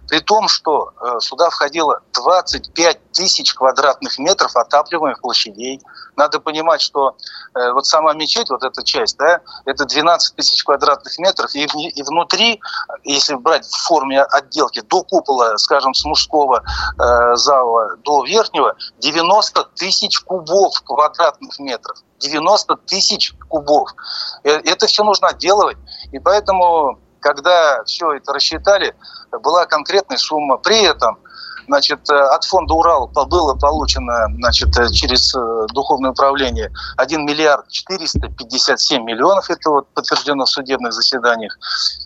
[0.07, 5.81] при том, что э, сюда входило 25 тысяч квадратных метров отапливаемых площадей.
[6.15, 7.15] Надо понимать, что
[7.53, 12.03] э, вот сама мечеть, вот эта часть, да, это 12 тысяч квадратных метров, и, и
[12.03, 12.61] внутри,
[13.03, 19.63] если брать в форме отделки, до купола, скажем, с мужского э, зала до верхнего, 90
[19.75, 21.97] тысяч кубов квадратных метров.
[22.19, 23.89] 90 тысяч кубов.
[24.43, 25.77] Э, это все нужно отделывать.
[26.11, 28.95] И поэтому когда все это рассчитали,
[29.31, 30.57] была конкретная сумма.
[30.57, 31.17] При этом
[31.65, 35.33] значит, от фонда Урал было получено значит, через
[35.73, 41.57] духовное управление 1 миллиард 457 миллионов, это вот подтверждено в судебных заседаниях,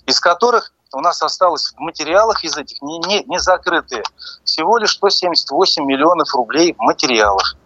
[0.05, 4.03] из которых у нас осталось в материалах из этих не, не, не закрытые
[4.45, 7.57] всего лишь 178 миллионов рублей в материалах.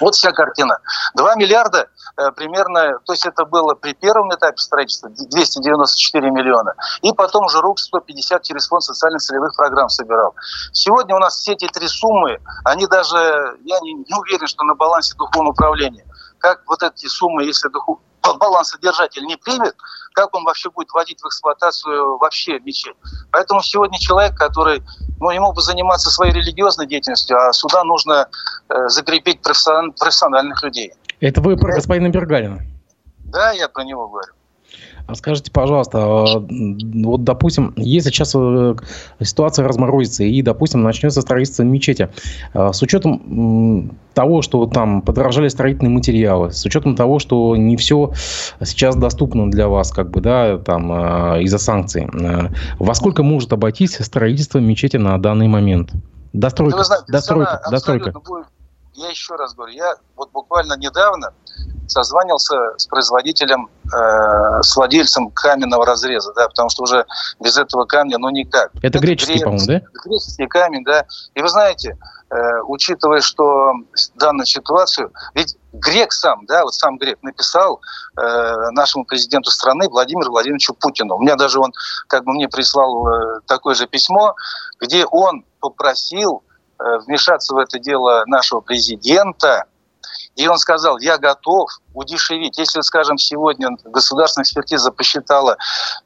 [0.00, 0.78] Вот вся картина.
[1.14, 7.12] 2 миллиарда э, примерно, то есть это было при первом этапе строительства 294 миллиона, и
[7.12, 10.34] потом уже РУК 150 через фонд социальных целевых программ собирал.
[10.72, 13.16] Сегодня у нас все эти три суммы, они даже,
[13.64, 16.04] я не, не уверен, что на балансе духовного управления.
[16.38, 17.98] Как вот эти суммы, если духов,
[18.34, 19.74] балансодержатель не примет,
[20.12, 22.96] как он вообще будет вводить в эксплуатацию вообще мечеть.
[23.30, 24.82] Поэтому сегодня человек, который,
[25.20, 28.28] ну, ему бы заниматься своей религиозной деятельностью, а сюда нужно
[28.68, 30.92] э, закрепить профессиональных людей.
[31.20, 32.60] Это вы про господина Бергалина?
[33.24, 34.32] Да, я про него говорю.
[35.06, 38.74] А скажите, пожалуйста, а, вот, допустим, если сейчас э,
[39.22, 42.08] ситуация разморозится и, допустим, начнется строительство мечети,
[42.54, 48.12] а, с учетом того, что там подорожали строительные материалы, с учетом того, что не все
[48.64, 50.90] сейчас доступно для вас, как бы, да, там,
[51.42, 52.08] из-за санкций,
[52.78, 55.92] во сколько может обойтись строительство мечети на данный момент?
[56.32, 58.12] Достройка, да знаете, достройка, достройка.
[58.12, 58.46] Будет,
[58.94, 61.32] я еще раз говорю, я вот буквально недавно
[61.86, 67.04] созванивался с производителем, э, с владельцем каменного разреза, да, потому что уже
[67.40, 68.70] без этого камня, ну никак.
[68.76, 69.82] Это, Это греческий, по-моему, да?
[70.04, 71.06] Греческий камень, да.
[71.34, 71.96] И вы знаете,
[72.30, 73.72] э, учитывая, что
[74.16, 77.80] данную ситуацию, ведь грек сам, да, вот сам грек написал
[78.16, 81.16] э, нашему президенту страны Владимиру Владимировичу Путину.
[81.16, 81.72] У меня даже он
[82.08, 84.34] как бы мне прислал э, такое же письмо,
[84.80, 86.42] где он попросил
[86.78, 89.64] э, вмешаться в это дело нашего президента,
[90.36, 92.58] и он сказал, я готов удешевить.
[92.58, 95.56] Если, скажем, сегодня государственная экспертиза посчитала,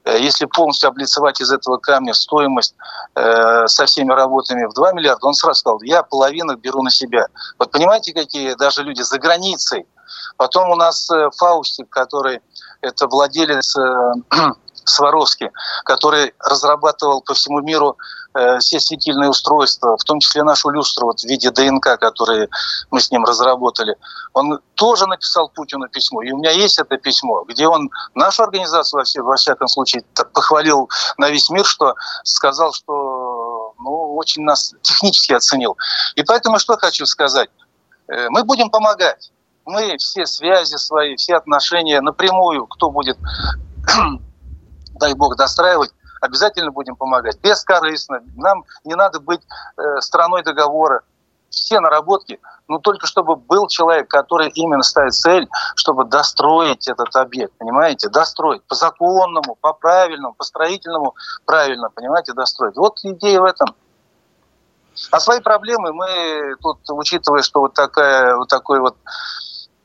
[0.05, 2.75] э, если полностью облицевать из этого камня стоимость
[3.17, 7.27] э, со всеми работами в 2 миллиарда, он сразу сказал, я половину беру на себя.
[7.59, 9.87] Вот понимаете, какие даже люди за границей.
[10.37, 12.41] Потом у нас э, Фаустик, который
[12.83, 14.13] это владелец э,
[14.85, 15.51] Сваровский,
[15.85, 17.97] который разрабатывал по всему миру
[18.61, 22.49] все светильные устройства, в том числе нашу люстру вот, в виде ДНК, которые
[22.91, 23.97] мы с ним разработали.
[24.35, 26.23] Он тоже написал Путину письмо.
[26.23, 30.89] И у меня есть это письмо, где он нашу организацию, во всяком случае, похвалил
[31.19, 35.77] на весь мир, что сказал, что ну, очень нас технически оценил.
[36.15, 37.51] И поэтому что хочу сказать.
[38.09, 39.33] Э, мы будем помогать
[39.67, 43.19] мы все связи свои, все отношения напрямую, кто будет
[45.01, 47.41] дай бог, достраивать, обязательно будем помогать.
[47.41, 48.23] Бескорыстно.
[48.37, 49.41] Нам не надо быть
[49.77, 51.03] э, страной договора.
[51.49, 57.53] Все наработки, но только чтобы был человек, который именно ставит цель, чтобы достроить этот объект,
[57.59, 58.09] понимаете?
[58.09, 62.77] Достроить по законному, по правильному, по строительному правильно, понимаете, достроить.
[62.77, 63.75] Вот идея в этом.
[65.11, 68.97] А свои проблемы мы тут, учитывая, что вот такая, вот такой вот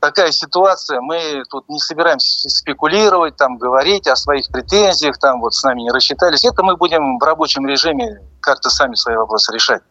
[0.00, 5.62] такая ситуация, мы тут не собираемся спекулировать, там, говорить о своих претензиях, там, вот с
[5.62, 6.44] нами не рассчитались.
[6.44, 9.82] Это мы будем в рабочем режиме как-то сами свои вопросы решать.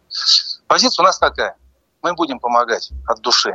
[0.67, 1.55] Позиция у нас такая.
[2.01, 3.53] Мы будем помогать от души.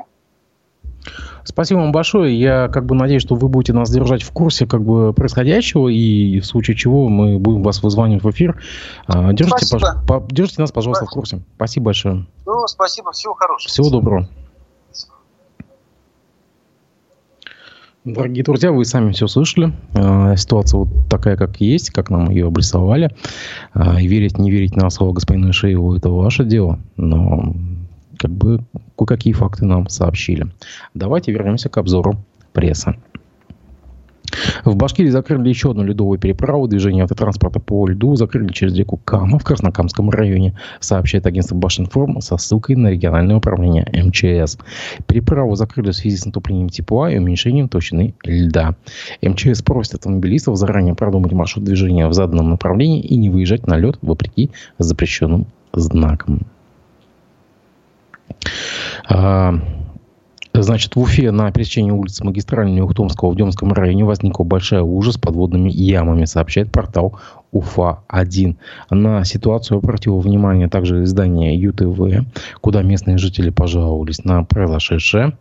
[1.45, 2.39] Спасибо вам большое.
[2.39, 6.41] Я как бы надеюсь, что вы будете нас держать в курсе как бы происходящего, и
[6.41, 8.63] в случае чего мы будем вас вызванивать в эфир.
[9.07, 9.67] А, держите,
[10.07, 10.23] пож...
[10.31, 11.11] держите нас, пожалуйста, спасибо.
[11.11, 11.43] в курсе.
[11.57, 12.27] Спасибо большое.
[12.45, 13.13] Ну, спасибо.
[13.13, 13.69] Всего хорошего.
[13.71, 14.29] Всего доброго.
[18.05, 19.73] Дорогие друзья, вы сами все слышали.
[19.95, 23.11] А, ситуация вот такая, как есть, как нам ее обрисовали.
[23.75, 26.79] И верить, не верить на слово господина Шееву, это ваше дело.
[26.97, 27.55] Но
[28.17, 28.61] как бы
[28.97, 30.47] кое-какие факты нам сообщили.
[30.95, 32.95] Давайте вернемся к обзору прессы.
[34.65, 36.69] В Башкирии закрыли еще одну ледовую переправу.
[36.69, 42.37] Движение автотранспорта по льду закрыли через реку Кама в Краснокамском районе, сообщает агентство Башинформ со
[42.37, 44.59] ссылкой на региональное управление МЧС.
[45.07, 48.75] Переправу закрыли в связи с натуплением тепла и уменьшением толщины льда.
[49.23, 53.99] МЧС просит автомобилистов заранее продумать маршрут движения в заданном направлении и не выезжать на лед
[54.03, 56.47] вопреки запрещенным знакам.
[59.09, 59.55] А,
[60.63, 65.19] Значит, в Уфе на пересечении улицы Магистральной Ухтомского в Демском районе возникла большая ужас с
[65.19, 67.19] подводными ямами, сообщает портал
[67.53, 68.57] УФА-1.
[68.91, 72.27] На ситуацию обратило внимание также издание ЮТВ,
[72.61, 75.33] куда местные жители пожаловались на произошедшее.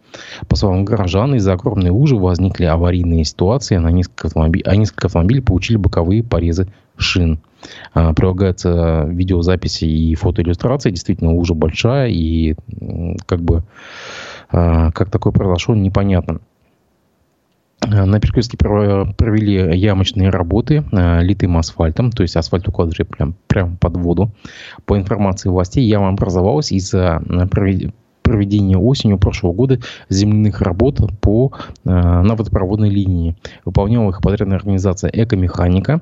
[0.47, 5.07] По словам горожан, из-за огромной лужи возникли аварийные ситуации, а, на несколько автомобилей, а несколько
[5.07, 7.39] автомобилей получили боковые порезы шин.
[7.93, 10.91] А, прилагается видеозаписи и фотоиллюстрации.
[10.91, 12.55] Действительно, лужа большая и
[13.25, 13.63] как бы
[14.49, 16.39] как такое произошло, непонятно.
[17.81, 24.31] На перекрестке провели ямочные работы литым асфальтом, то есть асфальт укладывали прям, прямо под воду.
[24.85, 27.21] По информации властей, яма образовалась из-за
[28.21, 29.79] проведения осенью прошлого года
[30.09, 33.35] земляных работ по, на водопроводной линии.
[33.65, 36.01] Выполняла их подрядная организация «Экомеханика».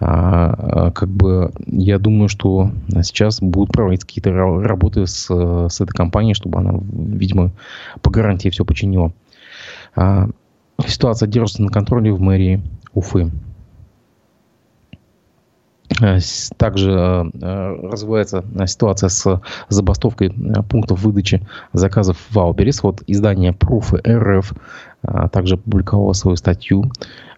[0.00, 2.70] А, а, как бы я думаю, что
[3.02, 7.50] сейчас будут проводить какие-то работы с, с этой компанией, чтобы она, видимо,
[8.00, 9.12] по гарантии все починила.
[9.96, 10.28] А,
[10.86, 12.62] ситуация держится на контроле в мэрии
[12.94, 13.30] Уфы.
[16.58, 16.94] Также
[17.34, 20.32] развивается ситуация с забастовкой
[20.68, 22.84] пунктов выдачи заказов Wildberries.
[22.84, 24.54] Вот издание Пруфы
[25.32, 26.84] также публиковало свою статью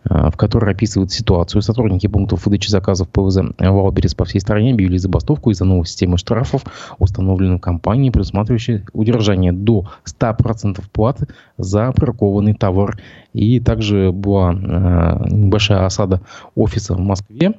[0.04, 1.62] в которой описывают ситуацию.
[1.62, 6.64] Сотрудники пунктов выдачи заказов ПВЗ Wildberries по всей стране объявили забастовку из-за новой системы штрафов,
[6.98, 11.28] установленной компанией, предусматривающей удержание до 100% платы
[11.58, 12.98] за бракованный товар.
[13.32, 16.20] И также была э, небольшая осада
[16.54, 17.54] офиса в Москве.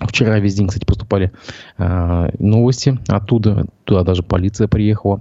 [0.00, 1.32] Вчера весь день, кстати, поступали
[1.76, 3.66] э, новости оттуда.
[3.84, 5.20] Туда даже полиция приехала.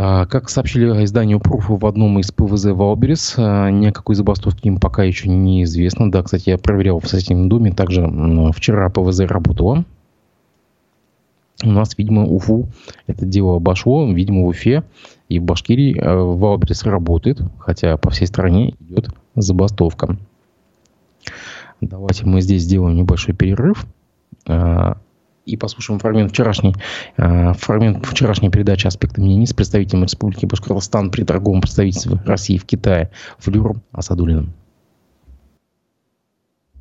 [0.00, 5.02] А, как сообщили изданию Пруфы в одном из ПВЗ Wildberries, а, никакой забастовки им пока
[5.02, 6.08] еще не известно.
[6.08, 7.72] Да, кстати, я проверял в соседнем доме.
[7.72, 8.08] Также
[8.54, 9.84] вчера ПВЗ работала.
[11.64, 12.68] У нас, видимо, Уфу
[13.08, 14.08] это дело обошло.
[14.12, 14.84] Видимо, в Уфе
[15.28, 20.16] и в Башкирии а, Wildberries работает, хотя по всей стране идет забастовка.
[21.80, 23.84] Давайте мы здесь сделаем небольшой перерыв
[25.48, 26.74] и послушаем фрагмент вчерашней,
[27.16, 32.64] э, фрагмент вчерашней передачи «Аспекты мнений» с представителем Республики Башкортостан при торговом представительстве России в
[32.64, 34.54] Китае Флюром Асадулиным.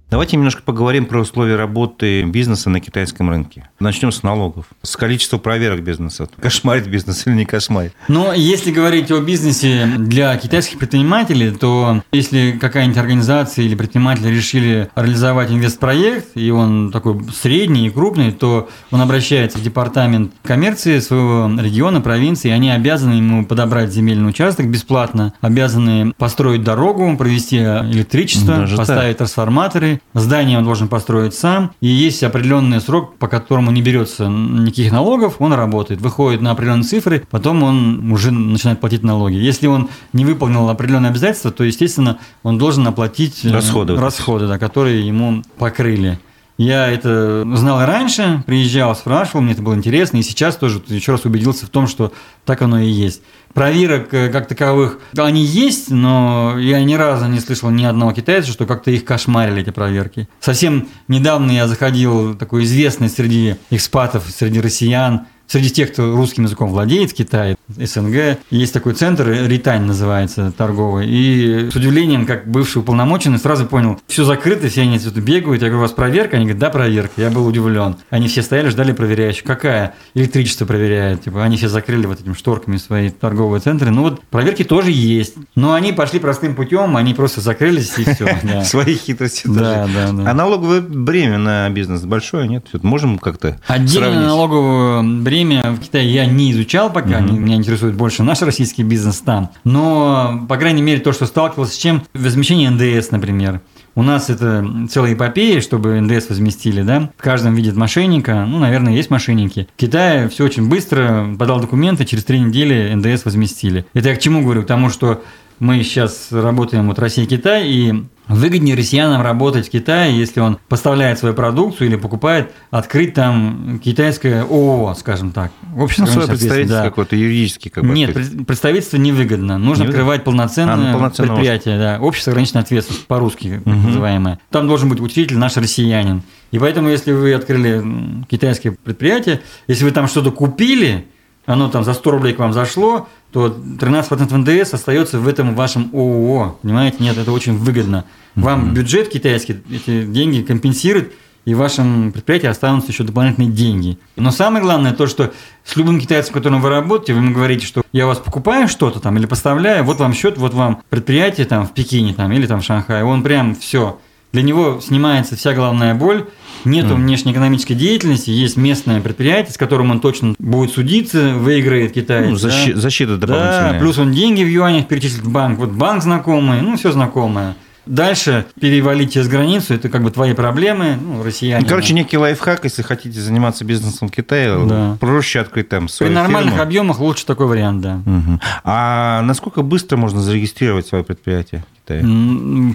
[0.09, 3.67] Давайте немножко поговорим про условия работы бизнеса на китайском рынке.
[3.81, 4.67] Начнем с налогов.
[4.81, 6.29] С количества проверок бизнеса.
[6.39, 7.91] Кошмарит бизнес или не кошмарит?
[8.07, 14.89] Но если говорить о бизнесе для китайских предпринимателей, то если какая-нибудь организация или предприниматель решили
[14.95, 21.51] реализовать инвестпроект, и он такой средний и крупный, то он обращается в департамент коммерции своего
[21.61, 28.55] региона, провинции, и они обязаны ему подобрать земельный участок бесплатно, обязаны построить дорогу, провести электричество,
[28.55, 29.17] Даже поставить так.
[29.17, 34.91] трансформаторы, здание он должен построить сам, и есть определенный срок, по которому не берется никаких
[34.91, 39.35] налогов, он работает, выходит на определенные цифры, потом он уже начинает платить налоги.
[39.35, 44.57] Если он не выполнил определенные обязательства, то, естественно, он должен оплатить э, расходы, расходы да,
[44.57, 46.19] которые ему покрыли.
[46.57, 51.23] Я это знал раньше, приезжал, спрашивал, мне это было интересно, и сейчас тоже еще раз
[51.25, 52.11] убедился в том, что
[52.45, 53.21] так оно и есть.
[53.53, 58.51] Проверок э, как таковых, они есть, но я ни разу не слышал ни одного китайца,
[58.51, 60.27] что как-то их кошмарили, эти проверки.
[60.39, 66.69] Совсем недавно я заходил, такой известный среди экспатов, среди россиян, Среди тех, кто русским языком
[66.69, 71.07] владеет в Китае, СНГ, есть такой центр, Ритань называется, торговый.
[71.07, 75.61] И с удивлением, как бывший уполномоченный, сразу понял, все закрыто, все они тут бегают.
[75.61, 76.37] Я говорю, у вас проверка?
[76.37, 77.21] Они говорят, да, проверка.
[77.21, 77.97] Я был удивлен.
[78.09, 79.43] Они все стояли, ждали проверяющих.
[79.43, 79.93] Какая?
[80.13, 81.23] Электричество проверяет.
[81.23, 83.89] Типа, они все закрыли вот этими шторками свои торговые центры.
[83.91, 85.35] Ну вот проверки тоже есть.
[85.55, 88.27] Но они пошли простым путем, они просто закрылись и все.
[88.63, 90.31] Свои хитрости Да, да, да.
[90.31, 92.65] А налоговое бремя на бизнес большое, нет?
[92.83, 97.39] Можем как-то Отдельно налоговое бремя в Китае я не изучал пока, mm-hmm.
[97.39, 99.51] меня интересует больше наш российский бизнес там.
[99.63, 103.61] Но, по крайней мере, то, что сталкивался с чем, возмещение НДС, например.
[103.95, 107.09] У нас это целая эпопея, чтобы НДС возместили, да?
[107.17, 109.67] В каждом видит мошенника, ну, наверное, есть мошенники.
[109.75, 113.87] В Китае все очень быстро, подал документы, через три недели НДС возместили.
[113.93, 114.61] Это я к чему говорю?
[114.61, 115.23] К тому, что
[115.59, 120.59] мы сейчас работаем вот Россия и Китай, и Выгоднее россиянам работать в Китае, если он
[120.67, 125.51] поставляет свою продукцию или покупает, открыть там китайское ООО, скажем так.
[125.77, 126.89] Общество ну, свое представительство да.
[126.89, 127.69] какое-то юридически.
[127.69, 128.45] Как Нет, сказать.
[128.45, 129.57] представительство невыгодно.
[129.57, 131.77] Нужно не открывать полноценное, а, ну, полноценное предприятие.
[131.77, 131.99] Да.
[132.01, 133.69] Общество ограниченной ответственности, по-русски угу.
[133.69, 134.39] называемое.
[134.51, 136.23] Там должен быть учредитель наш россиянин.
[136.51, 137.83] И поэтому, если вы открыли
[138.29, 141.07] китайское предприятие, если вы там что-то купили,
[141.47, 145.89] оно там за 100 рублей к вам зашло, то 13% НДС остается в этом вашем
[145.93, 146.59] ООО.
[146.61, 146.97] Понимаете?
[146.99, 148.03] Нет, это очень выгодно.
[148.35, 148.73] Вам mm-hmm.
[148.73, 151.13] бюджет китайский эти деньги компенсирует,
[151.45, 153.97] и в вашем предприятии останутся еще дополнительные деньги.
[154.17, 155.31] Но самое главное то, что
[155.63, 158.99] с любым китайцем, которым вы работаете, вы ему говорите, что я у вас покупаю что-то
[158.99, 162.59] там или поставляю, вот вам счет, вот вам предприятие там в Пекине там, или там
[162.59, 163.97] в Шанхае, он прям все.
[164.37, 166.27] Для него снимается вся головная боль,
[166.63, 166.95] Нету mm.
[166.95, 172.27] внешнеэкономической деятельности, есть местное предприятие, с которым он точно будет судиться, выиграет Китай.
[172.27, 172.81] Ну, защита, да?
[172.81, 173.73] защита дополнительная.
[173.73, 175.57] Да, плюс он деньги в юанях перечислит в банк.
[175.57, 177.55] Вот банк знакомый, ну, все знакомое.
[177.87, 181.65] Дальше перевалить через границу, это как бы твои проблемы, ну, россияне.
[181.65, 184.97] Короче, некий лайфхак, если хотите заниматься бизнесом в Китае, да.
[184.99, 186.63] проще открыть там свою При нормальных фирму.
[186.63, 188.01] объемах лучше такой вариант, да.
[188.05, 188.39] Угу.
[188.63, 192.01] А насколько быстро можно зарегистрировать свое предприятие в Китае?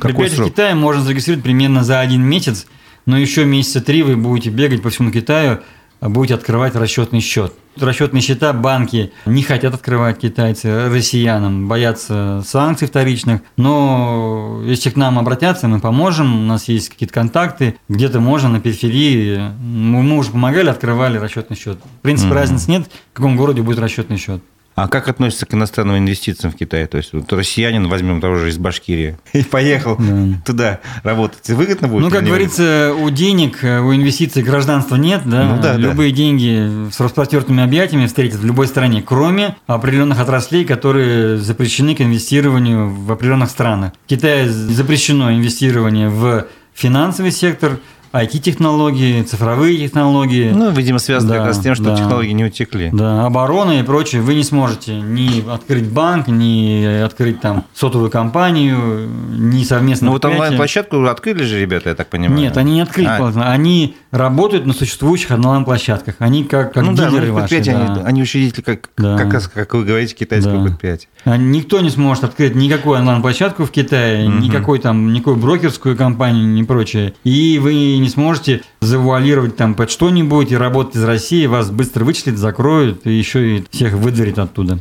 [0.00, 2.66] Предприятие в Китае можно зарегистрировать примерно за один месяц,
[3.06, 5.60] но еще месяца три вы будете бегать по всему Китаю,
[6.08, 7.54] будете открывать расчетный счет.
[7.80, 13.40] Расчетные счета банки не хотят открывать китайцы россиянам, боятся санкций вторичных.
[13.56, 16.42] Но если к нам обратятся, мы поможем.
[16.42, 17.76] У нас есть какие-то контакты.
[17.88, 19.40] Где-то можно на периферии.
[19.58, 21.78] Мы уже помогали, открывали расчетный счет.
[21.78, 22.34] В принципе, mm-hmm.
[22.34, 24.42] разницы нет, в каком городе будет расчетный счет.
[24.74, 26.86] А как относится к иностранным инвестициям в Китай?
[26.86, 30.42] То есть вот россиянин, возьмем того же из Башкирии, и поехал да.
[30.44, 31.48] туда работать.
[31.50, 32.02] Выгодно будет?
[32.02, 35.22] Ну, как говорится, у денег, у инвестиций гражданства нет.
[35.24, 35.44] Да?
[35.44, 36.16] Ну, да, Любые да.
[36.16, 42.90] деньги с распростертыми объятиями встретят в любой стране, кроме определенных отраслей, которые запрещены к инвестированию
[42.90, 43.92] в определенных странах.
[44.06, 47.78] В Китае запрещено инвестирование в финансовый сектор–
[48.12, 50.50] IT-технологии, цифровые технологии.
[50.50, 52.90] Ну, видимо, связано да, как раз с тем, что да, технологии не утекли.
[52.92, 54.22] Да, оборона и прочее.
[54.22, 60.06] Вы не сможете ни открыть банк, ни открыть там сотовую компанию, ни совместно.
[60.06, 62.40] Ну, вот онлайн-площадку открыли же ребята, я так понимаю.
[62.40, 63.06] Нет, они не открыли.
[63.08, 63.50] А.
[63.50, 66.16] Они работают на существующих онлайн-площадках.
[66.18, 67.64] Они как, как ну, дилеры да, ваши.
[67.64, 67.72] Да.
[67.72, 69.16] Они, они учредители, как, да.
[69.16, 70.64] как, как, как вы говорите, китайского да.
[70.64, 71.08] предприятия.
[71.24, 74.38] А никто не сможет открыть никакую онлайн-площадку в Китае, угу.
[74.38, 77.14] никакой там, никакую брокерскую компанию, ни прочее.
[77.24, 82.36] И вы не сможете завуалировать там под что-нибудь и работать из России, вас быстро вычислят,
[82.36, 84.78] закроют и еще и всех выдворят оттуда.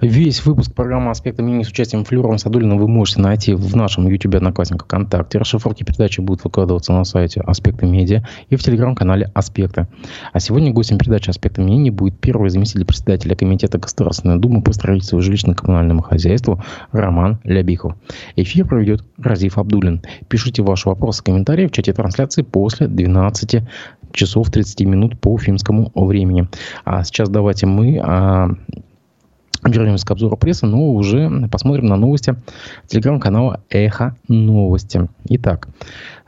[0.00, 4.36] Весь выпуск программы «Аспекты мнений» с участием Флюром Садулина вы можете найти в нашем YouTube
[4.36, 5.36] Одноклассниках ВКонтакте.
[5.36, 9.88] Расшифровки передачи будут выкладываться на сайте «Аспекты медиа» и в телеграм-канале «Аспекты».
[10.32, 15.20] А сегодня гостем передачи «Аспекты мнений» будет первый заместитель председателя Комитета Государственной Думы по строительству
[15.20, 17.92] жилищно-коммунальному хозяйству Роман Лябихов.
[18.36, 20.00] Эфир проведет Разиф Абдулин.
[20.28, 23.62] Пишите ваши вопросы и комментарии в чате трансляции после 12
[24.12, 26.48] часов 30 минут по уфимскому времени.
[26.86, 28.50] А сейчас давайте мы а,
[29.64, 32.34] Вернемся к обзору прессы, но уже посмотрим на новости
[32.86, 35.08] телеграм-канала «Эхо Новости».
[35.28, 35.68] Итак,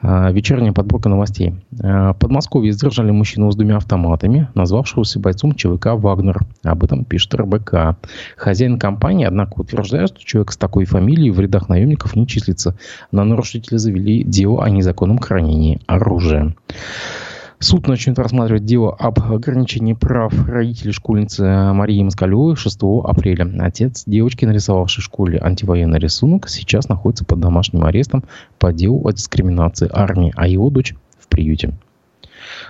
[0.03, 1.55] а, вечерняя подборка новостей.
[1.83, 6.41] А, в Подмосковье задержали мужчину с двумя автоматами, назвавшегося бойцом ЧВК «Вагнер».
[6.63, 7.97] Об этом пишет РБК.
[8.37, 12.77] Хозяин компании, однако, утверждает, что человек с такой фамилией в рядах наемников не числится.
[13.13, 16.55] На нарушителя завели дело о незаконном хранении оружия.
[17.63, 23.49] Суд начнет рассматривать дело об ограничении прав родителей школьницы Марии Москалевой 6 апреля.
[23.61, 28.25] Отец девочки, нарисовавший в школе антивоенный рисунок, сейчас находится под домашним арестом
[28.59, 31.73] по делу о дискриминации армии, а его дочь в приюте.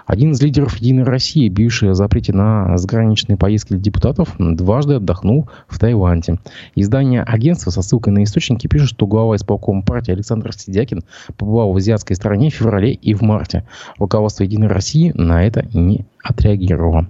[0.06, 5.78] Один из лидеров «Единой России», бивший о запрете на заграничные поездки депутатов, дважды отдохнул в
[5.78, 6.38] Таиланде.
[6.74, 11.02] Издание агентства со ссылкой на источники пишет, что глава исполкома партии Александр Сидякин
[11.36, 13.64] побывал в азиатской стране в феврале и в марте.
[13.98, 17.06] Руководство «Единой России» на это не отреагировало.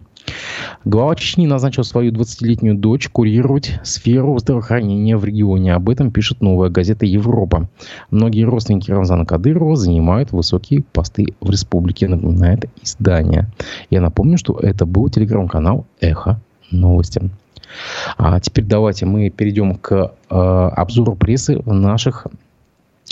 [0.84, 5.74] Глава Чечни назначил свою 20-летнюю дочь курировать сферу здравоохранения в регионе.
[5.74, 7.68] Об этом пишет новая газета «Европа».
[8.10, 13.48] Многие родственники Рамзана Кадырова занимают высокие посты в республике, напоминает издание.
[13.90, 17.30] Я напомню, что это был телеграм-канал «Эхо новости».
[18.18, 22.26] А теперь давайте мы перейдем к э, обзору прессы наших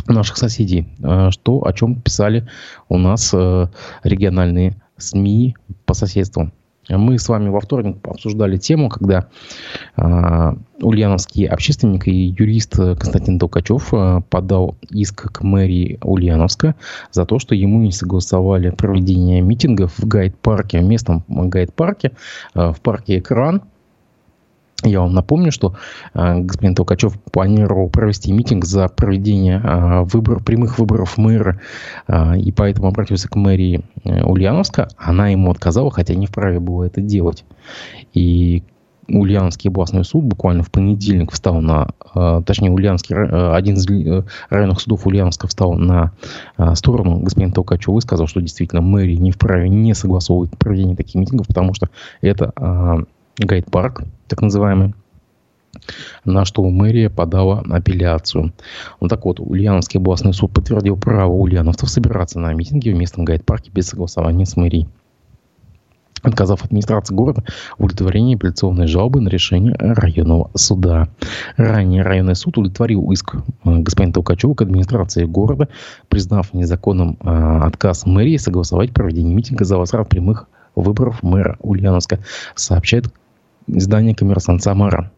[0.06, 2.48] наших соседей, э, что о чем писали
[2.88, 3.66] у нас э,
[4.02, 5.56] региональные СМИ
[5.86, 6.50] по соседству.
[6.96, 9.28] Мы с вами во вторник обсуждали тему, когда
[9.96, 16.74] э, ульяновский общественник и юрист Константин Толкачев э, подал иск к мэрии Ульяновска
[17.12, 22.12] за то, что ему не согласовали проведение митингов в гайд-парке, в местном гайд-парке,
[22.54, 23.62] э, в парке «Экран»,
[24.88, 25.74] я вам напомню, что
[26.14, 31.60] э, господин Толкачев планировал провести митинг за проведение э, выбор, прямых выборов мэра,
[32.08, 34.88] э, и поэтому обратился к мэрии э, Ульяновска.
[34.96, 37.44] Она ему отказала, хотя не вправе было это делать.
[38.14, 38.62] И
[39.12, 44.24] Ульяновский областной суд буквально в понедельник встал на, э, точнее, Ульяновский, э, один из э,
[44.48, 46.12] районных судов Ульяновска встал на
[46.58, 51.16] э, сторону господина Толкачева и сказал, что действительно мэрия не вправе не согласовывать проведение таких
[51.16, 51.88] митингов, потому что
[52.20, 53.04] это э,
[53.38, 54.94] гайд-парк, так называемый,
[56.24, 58.52] на что мэрия подала апелляцию.
[59.00, 63.70] Ну так вот, Ульяновский областной суд подтвердил право ульяновцев собираться на митинги в местном гайд-парке
[63.70, 64.88] без согласования с мэрией
[66.22, 67.44] отказав администрации города
[67.78, 71.08] в удовлетворении апелляционной жалобы на решение районного суда.
[71.56, 75.68] Ранее районный суд удовлетворил иск э, господина Толкачева к администрации города,
[76.08, 82.20] признав незаконным э, отказ мэрии согласовать проведение митинга за возврат прямых выборов мэра Ульяновска,
[82.54, 83.12] сообщает
[83.66, 85.10] издание «Коммерсант Самара».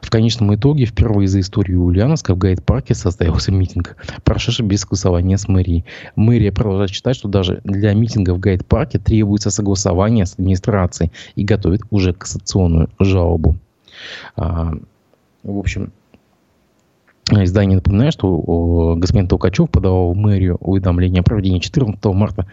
[0.00, 5.48] В конечном итоге, впервые за историю Ульяновска в Гайд-парке состоялся митинг, прошедший без согласования с
[5.48, 5.84] мэрией.
[6.16, 11.82] Мэрия продолжает считать, что даже для митинга в Гайд-парке требуется согласование с администрацией и готовит
[11.90, 13.56] уже кассационную жалобу.
[14.36, 14.72] А,
[15.42, 15.92] в общем,
[17.30, 22.46] Издание напоминает, что господин Толкачев подавал в мэрию уведомление о проведении 14 марта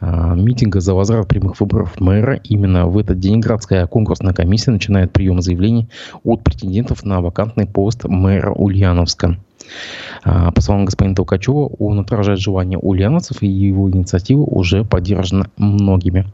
[0.00, 2.40] а, митинга за возврат прямых выборов мэра.
[2.42, 5.88] Именно в этот день городская конкурсная комиссия начинает прием заявлений
[6.24, 9.38] от претендентов на вакантный пост мэра Ульяновска.
[10.24, 16.26] А, по словам господина Толкачева, он отражает желание ульяновцев, и его инициатива уже поддержана многими.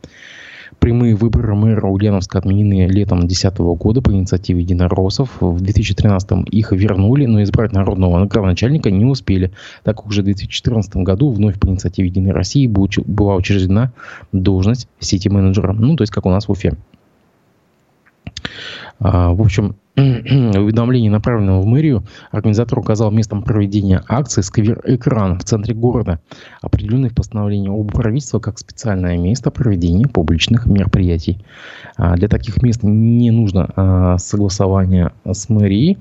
[0.82, 5.30] Прямые выборы мэра Ульяновска отменены летом 2010 года по инициативе единороссов.
[5.40, 9.52] В 2013 их вернули, но избрать народного градоначальника не успели,
[9.84, 13.92] так уже в 2014 году вновь по инициативе Единой России была учреждена
[14.32, 15.72] должность сети-менеджера.
[15.72, 16.74] Ну, то есть как у нас в Уфе.
[18.98, 25.74] А, в общем, уведомлении, направленного в мэрию, организатор указал местом проведения акции сквер-экран в центре
[25.74, 26.18] города,
[26.62, 31.44] определенный в постановлении об правительства как специальное место проведения публичных мероприятий.
[31.96, 35.98] А, для таких мест не нужно а, согласование с мэрией,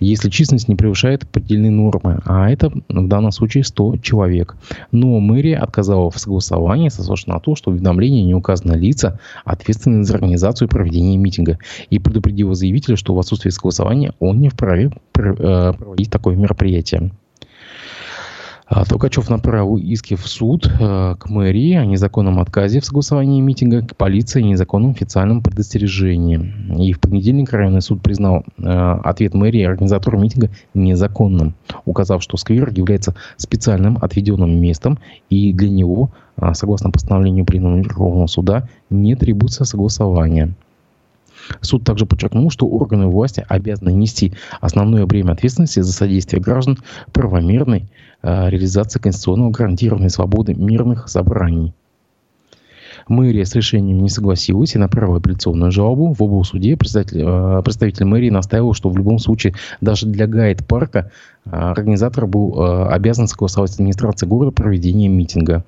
[0.00, 4.56] если численность не превышает предельные нормы, а это в данном случае 100 человек.
[4.90, 10.04] Но мэрия отказала в согласовании, сославшись на то, что в уведомлении не указаны лица, ответственные
[10.04, 11.58] за организацию и проведение митинга,
[11.90, 17.10] и предупредила заявителя, что в отсутствие отсутствии согласования он не вправе э, проводить такое мероприятие.
[18.66, 23.82] А, Толкачев направил иски в суд э, к мэрии о незаконном отказе в согласовании митинга,
[23.82, 26.54] к полиции о незаконном официальном предостережении.
[26.78, 31.54] И в понедельник районный суд признал э, ответ мэрии организатору митинга незаконным,
[31.84, 36.10] указав, что сквер является специальным отведенным местом, и для него,
[36.54, 40.54] согласно постановлению пленума суда, не требуется согласования.
[41.60, 46.78] Суд также подчеркнул, что органы власти обязаны нести основное бремя ответственности за содействие граждан
[47.12, 47.86] правомерной
[48.22, 51.74] э, реализации конституционного гарантированной свободы мирных собраний.
[53.08, 56.14] Мэрия с решением не согласилась и направила апелляционную жалобу.
[56.14, 61.10] В облсуде представитель, э, представитель мэрии настаивал, что в любом случае даже для гайд-парка
[61.44, 65.64] э, организатор был э, обязан согласовать с администрацией города проведение митинга.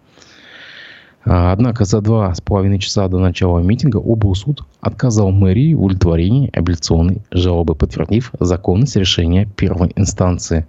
[1.26, 6.50] А, однако за два с половиной часа до начала митинга облсуд отказал мэрии в удовлетворении
[6.56, 10.66] апелляционной жалобы, подтвердив законность решения первой инстанции.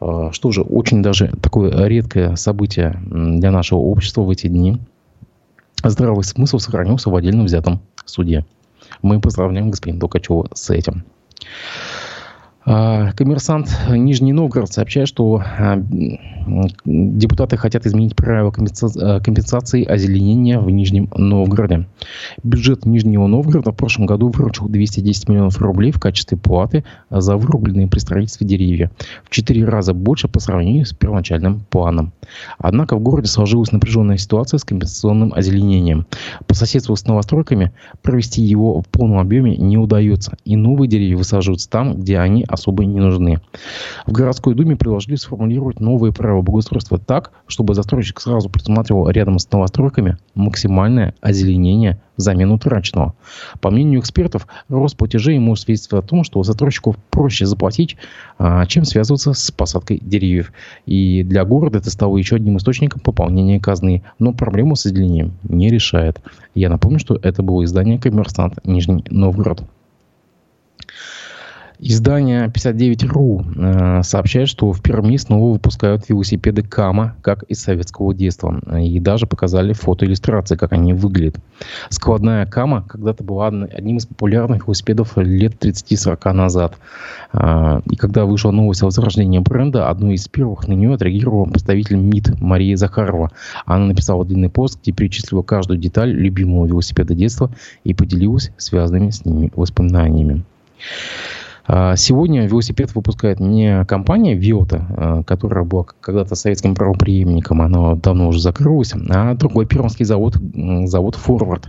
[0.00, 4.78] А, что же, очень даже такое редкое событие для нашего общества в эти дни.
[5.84, 8.46] Здравый смысл сохранился в отдельно взятом суде.
[9.02, 11.04] Мы поздравляем господина Толкачева с этим.
[12.62, 15.82] А, коммерсант Нижний Новгород сообщает, что а,
[16.84, 21.86] депутаты хотят изменить правила а, компенсации озеленения в Нижнем Новгороде.
[22.42, 27.86] Бюджет Нижнего Новгорода в прошлом году выручил 210 миллионов рублей в качестве платы за вырубленные
[27.86, 28.90] при строительстве деревья.
[29.24, 32.12] В четыре раза больше по сравнению с первоначальным планом.
[32.58, 36.06] Однако в городе сложилась напряженная ситуация с компенсационным озеленением.
[36.46, 40.36] По соседству с новостройками провести его в полном объеме не удается.
[40.44, 43.40] И новые деревья высаживаются там, где они особо не нужны.
[44.06, 49.50] В городской думе предложили сформулировать новые правила благоустройства так, чтобы застройщик сразу предусматривал рядом с
[49.50, 53.14] новостройками максимальное озеленение взамен утраченного.
[53.60, 57.96] По мнению экспертов, рост платежей может свидетельствовать о том, что застройщику проще заплатить,
[58.38, 60.52] а, чем связываться с посадкой деревьев.
[60.86, 64.02] И для города это стало еще одним источником пополнения казны.
[64.18, 66.20] Но проблему с озеленением не решает.
[66.54, 69.62] Я напомню, что это было издание «Коммерсант Нижний Новгород».
[71.82, 78.60] Издание 59.ru э, сообщает, что в Перми снова выпускают велосипеды Кама, как из советского детства.
[78.78, 81.36] И даже показали фотоиллюстрации, как они выглядят.
[81.88, 86.76] Складная Кама когда-то была одним из популярных велосипедов лет 30-40 назад.
[87.32, 91.96] Э, и когда вышла новость о возрождении бренда, одной из первых на нее отреагировала представитель
[91.96, 93.30] МИД Мария Захарова.
[93.64, 97.50] Она написала длинный пост, где перечислила каждую деталь любимого велосипеда детства
[97.84, 100.44] и поделилась связанными с ними воспоминаниями.
[101.96, 108.40] Сегодня велосипед выпускает не компания Виота, а, которая была когда-то советским правоприемником, она давно уже
[108.40, 110.36] закрылась, а другой пермский завод,
[110.84, 111.68] завод Форвард.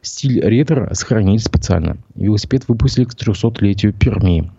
[0.00, 1.96] Стиль ретро сохранили специально.
[2.14, 4.50] Велосипед выпустили к 300-летию Перми.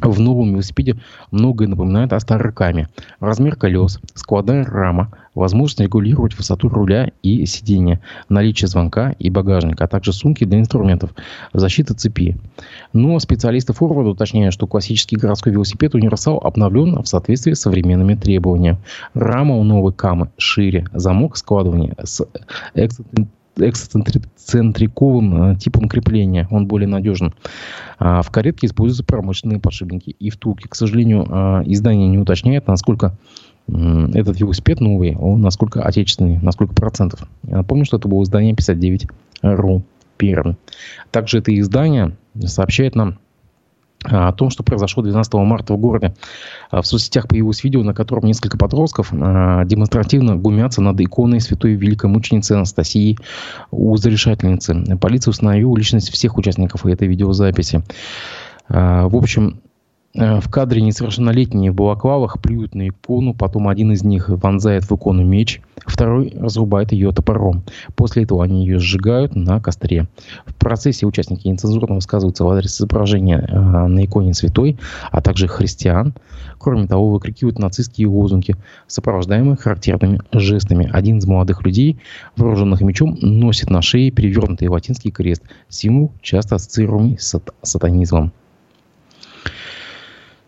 [0.00, 0.96] В новом велосипеде
[1.30, 2.88] многое напоминает о старой каме.
[3.20, 9.88] Размер колес, складная рама, возможность регулировать высоту руля и сидения, наличие звонка и багажника, а
[9.88, 11.10] также сумки для инструментов,
[11.52, 12.36] защита цепи.
[12.92, 18.78] Но специалисты форварда уточняют, что классический городской велосипед универсал обновлен в соответствии с современными требованиями.
[19.14, 22.26] Рама у новой камы шире, замок складывания с
[23.56, 26.48] эксцентриковым э, типом крепления.
[26.50, 27.34] Он более надежен.
[27.98, 30.66] А в каретке используются промышленные подшипники и втулки.
[30.68, 33.16] К сожалению, э, издание не уточняет, насколько
[33.66, 37.26] этот велосипед новый, он насколько отечественный, на сколько процентов.
[37.44, 39.82] Я напомню, что это было издание 59.ru
[40.18, 40.54] Пермь.
[41.10, 43.18] Также это издание сообщает нам
[44.04, 46.14] о том, что произошло 12 марта в городе.
[46.70, 51.72] А, в соцсетях появилось видео, на котором несколько подростков а, демонстративно гумятся над иконой святой
[51.74, 53.18] великой мученицы Анастасии
[53.70, 54.98] Узрешательницы.
[55.00, 57.82] Полиция установила личность всех участников этой видеозаписи.
[58.68, 59.60] А, в общем,
[60.14, 65.24] в кадре несовершеннолетние в балаклавах плюют на икону, потом один из них вонзает в икону
[65.24, 67.64] меч, второй разрубает ее топором.
[67.96, 70.06] После этого они ее сжигают на костре.
[70.46, 74.78] В процессе участники нецензурно высказываются в адрес изображения э, на иконе святой,
[75.10, 76.14] а также христиан.
[76.58, 78.54] Кроме того, выкрикивают нацистские лозунги,
[78.86, 80.88] сопровождаемые характерными жестами.
[80.92, 81.98] Один из молодых людей,
[82.36, 88.32] вооруженных мечом, носит на шее перевернутый латинский крест, символ, часто ассоциируемый с сатанизмом.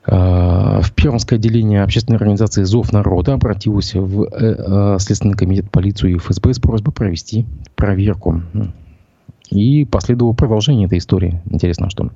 [0.06, 6.12] Э, в Пермское отделение общественной организации «Зов народа» обратилось в э, э, Следственный комитет полицию
[6.12, 8.42] и ФСБ с просьбой провести проверку.
[9.50, 11.40] И последовало продолжение этой истории.
[11.46, 12.10] Интересно, что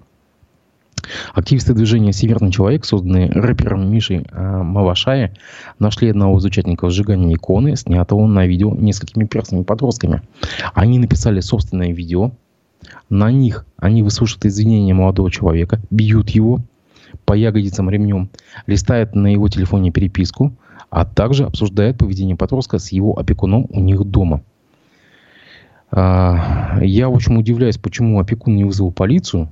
[1.35, 5.35] Активисты движения «Северный человек», созданные рэпером Мишей Малашая,
[5.79, 10.23] нашли одного из участников сжигания иконы, снятого на видео несколькими перстными подростками.
[10.75, 12.33] Они написали собственное видео.
[13.09, 16.61] На них они выслушивают извинения молодого человека, бьют его,
[17.31, 18.29] по ягодицам ремнем,
[18.67, 20.53] листает на его телефоне переписку,
[20.91, 24.43] а также обсуждает поведение подростка с его опекуном у них дома.
[25.93, 29.49] А, я очень удивляюсь, почему опекун не вызвал полицию.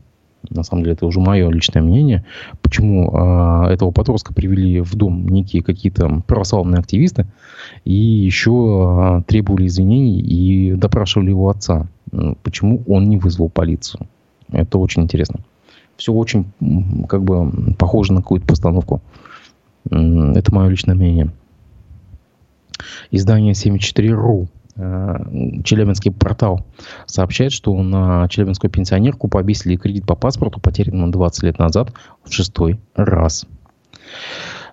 [0.51, 2.24] На самом деле, это уже мое личное мнение.
[2.62, 7.29] Почему э, этого подростка привели в дом некие какие-то православные активисты
[7.85, 11.87] и еще э, требовали извинений и допрашивали его отца.
[12.43, 14.09] Почему он не вызвал полицию?
[14.51, 15.45] Это очень интересно
[15.99, 16.46] все очень
[17.09, 19.03] как бы похоже на какую-то постановку.
[19.90, 21.30] Это мое личное мнение.
[23.11, 26.64] Издание 74.ru э, Челябинский портал
[27.07, 31.92] сообщает, что на челябинскую пенсионерку повесили кредит по паспорту, потерянному 20 лет назад,
[32.22, 33.46] в шестой раз.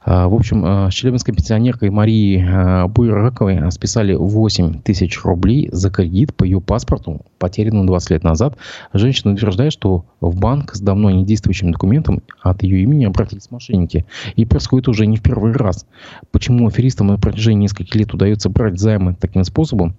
[0.06, 5.90] А, в общем, а, с челябинской пенсионеркой Марией а, Буйраковой списали 8 тысяч рублей за
[5.90, 8.56] кредит по ее паспорту, потерянному 20 лет назад.
[8.94, 14.06] Женщина утверждает, что в банк с давно недействующим документом от ее имени обратились мошенники.
[14.36, 15.88] И происходит уже не в первый раз.
[16.32, 19.96] Почему аферистам на протяжении нескольких лет удается брать займы таким способом,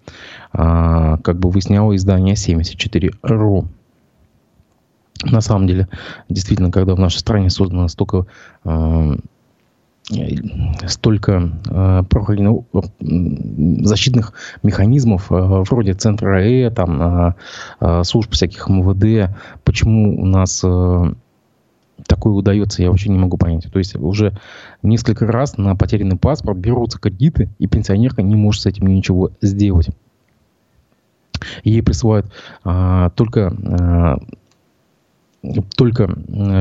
[0.52, 3.66] как бы выясняло издание 74.ru.
[5.24, 5.88] На самом деле,
[6.28, 8.26] действительно, когда в нашей стране создано столько
[10.86, 12.02] столько э,
[13.00, 15.34] защитных механизмов э,
[15.68, 17.34] вроде центра АЭ, там,
[17.80, 19.34] э, служб всяких МВД,
[19.64, 21.12] почему у нас э,
[22.06, 23.70] такое удается, я вообще не могу понять.
[23.72, 24.32] То есть уже
[24.82, 29.88] несколько раз на потерянный паспорт берутся кредиты, и пенсионерка не может с этим ничего сделать.
[31.64, 32.26] Ей присылают
[32.64, 34.16] э, только э,
[35.76, 36.08] только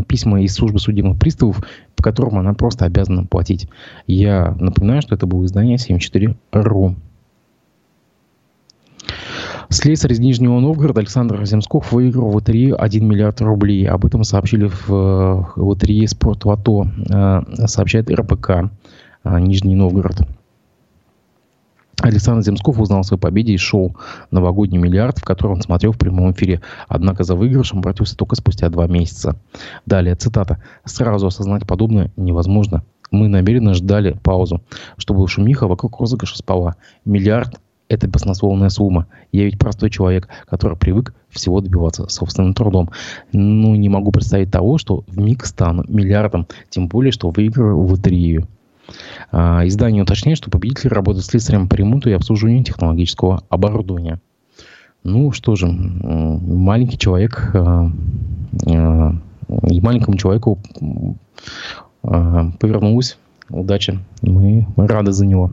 [0.08, 1.64] письма из службы судебных приставов,
[1.96, 3.68] по которым она просто обязана платить.
[4.08, 6.96] Я напоминаю, что это было издание 74.ru.
[9.70, 13.88] Слесарь из Нижнего Новгорода Александр Земсков выиграл в лотерею 1 миллиард рублей.
[13.88, 18.50] Об этом сообщили в э, лотерее «Спорт Лото», э, сообщает РПК
[19.24, 20.22] э, Нижний Новгород.
[22.02, 23.96] Александр Земсков узнал о своей победе из шоу
[24.32, 26.62] «Новогодний миллиард», в котором он смотрел в прямом эфире.
[26.88, 29.38] Однако за выигрышем обратился только спустя два месяца.
[29.86, 30.62] Далее, цитата.
[30.84, 32.84] «Сразу осознать подобное невозможно.
[33.12, 34.62] Мы намеренно ждали паузу,
[34.98, 36.76] чтобы шумиха вокруг розыгрыша спала.
[37.06, 39.08] Миллиард– это баснословная сумма.
[39.32, 42.90] Я ведь простой человек, который привык всего добиваться собственным трудом.
[43.32, 47.92] Ну, не могу представить того, что в миг стану миллиардом, тем более, что выиграю в
[47.92, 48.48] лотерею.
[49.32, 54.20] А, издание уточняет, что победитель работает слесарем по ремонту и обслуживанию технологического оборудования.
[55.04, 57.92] Ну что же, маленький человек, а,
[58.68, 59.16] а,
[59.70, 60.60] и маленькому человеку
[62.02, 63.18] повернулась
[63.50, 64.00] удача.
[64.22, 65.52] Мы, мы рады за него.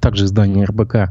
[0.00, 1.10] Также издание РБК,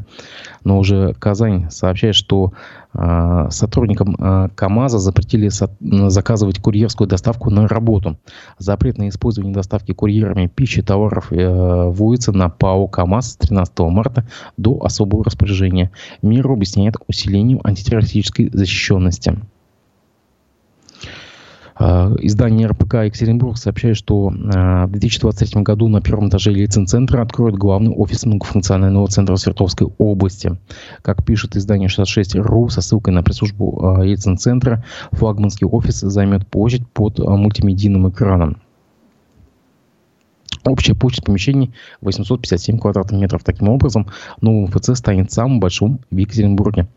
[0.63, 2.53] но уже Казань сообщает, что
[2.93, 8.17] э, сотрудникам э, КАМАЗа запретили со- заказывать курьерскую доставку на работу.
[8.57, 13.79] Запрет на использование доставки курьерами пищи и товаров э, вводится на ПАО КАМАЗ с 13
[13.79, 15.91] марта до особого распоряжения.
[16.21, 19.39] Меру объясняет усилением антитеррористической защищенности.
[21.79, 27.91] Э, издание РПК Екатеринбург сообщает, что в 2023 году на первом этаже Ельцин-центра откроют главный
[27.91, 30.57] офис многофункционального центра Свердловской области.
[31.01, 38.09] Как пишет издание 66.ru со ссылкой на пресс-службу Ельцин-центра, флагманский офис займет площадь под мультимедийным
[38.09, 38.57] экраном.
[40.65, 43.43] Общая площадь помещений 857 квадратных метров.
[43.43, 44.07] Таким образом,
[44.39, 46.87] новый МФЦ станет самым большим в Екатеринбурге.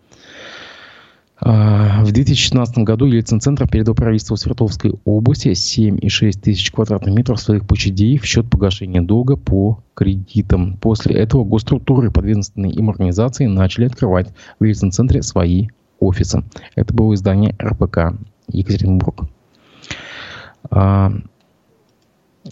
[1.39, 8.19] А, в 2016 году Ельцин-центр передал правительству Свердловской области 7,6 тысяч квадратных метров своих площадей
[8.19, 10.79] в счет погашения долга по кредитам.
[10.79, 14.29] После этого госструктуры, подведомственные им организации, начали открывать
[14.59, 15.69] в Ельцин-центре свои
[16.01, 16.43] офисы.
[16.75, 18.19] Это было издание РПК
[18.49, 19.25] Екатеринбург.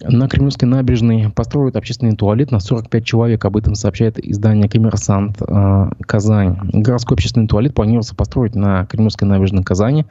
[0.02, 3.44] На Кремлевской набережной построят общественный туалет на 45 человек.
[3.44, 6.58] Об этом сообщает издание «Коммерсант э, Казань».
[6.72, 10.06] Городской общественный туалет планируется построить на Кремлевской набережной Казани.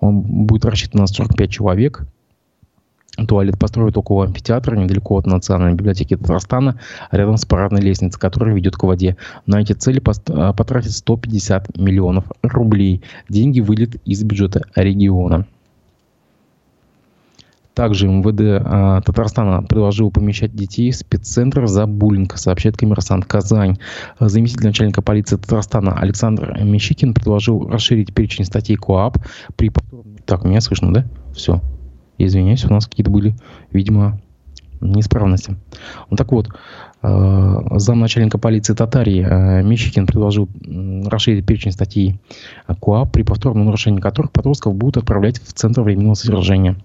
[0.00, 2.06] Он будет рассчитан на 45 человек.
[3.28, 6.78] Туалет построят около амфитеатра, недалеко от Национальной библиотеки Татарстана,
[7.10, 9.16] рядом с парадной лестницей, которая ведет к воде.
[9.46, 13.02] На эти цели э, потратят 150 миллионов рублей.
[13.28, 15.46] Деньги вылет из бюджета региона.
[17.76, 23.76] Также МВД э, Татарстана предложил помещать детей в спеццентр за буллинг, сообщает коммерсант Казань.
[24.18, 29.18] Заместитель начальника полиции Татарстана Александр Мещикин предложил расширить перечень статей КОАП
[29.56, 29.70] при.
[30.24, 31.04] Так, меня слышно, да?
[31.34, 31.60] Все.
[32.16, 33.36] Извиняюсь, у нас какие-то были,
[33.70, 34.22] видимо,
[34.80, 35.56] неисправности.
[36.10, 36.48] Ну, так вот,
[37.02, 40.48] э, замначальника полиции Татарии э, Мещикин предложил
[41.06, 42.18] расширить перечень статей
[42.66, 46.76] КОАП, при повторном нарушении которых подростков будут отправлять в Центр временного содержания.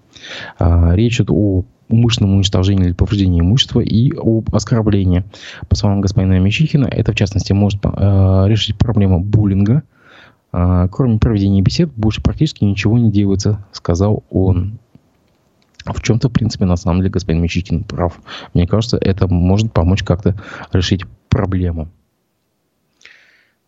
[0.59, 5.25] Э, речь идет о умышленном уничтожении или повреждении имущества и об оскорблении.
[5.67, 9.83] По словам господина Мещихина, это в частности может решить проблему буллинга.
[10.51, 14.79] Кроме проведения бесед, больше практически ничего не делается, сказал он.
[15.86, 18.19] В чем-то, в принципе, на самом деле господин Мичикин прав.
[18.53, 20.36] Мне кажется, это может помочь как-то
[20.71, 21.89] решить проблему.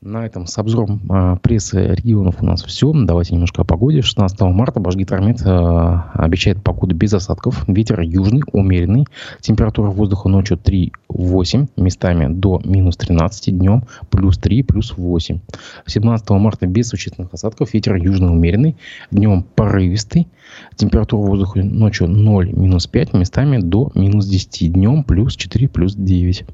[0.05, 2.91] На этом с обзором э, прессы регионов у нас все.
[2.93, 4.01] Давайте немножко о погоде.
[4.01, 7.63] 16 марта Башгидромет э, обещает погоду без осадков.
[7.69, 9.05] Ветер южный, умеренный.
[9.39, 15.39] Температура воздуха ночью 3-8, местами до минус 13, днем плюс 3, плюс 8.
[15.85, 17.73] 17 марта без существенных осадков.
[17.73, 18.75] Ветер южный, умеренный.
[19.09, 20.27] Днем порывистый.
[20.75, 24.73] Температура воздуха ночью 0, минус 5, местами до минус 10.
[24.73, 26.45] Днем плюс 4, плюс 9.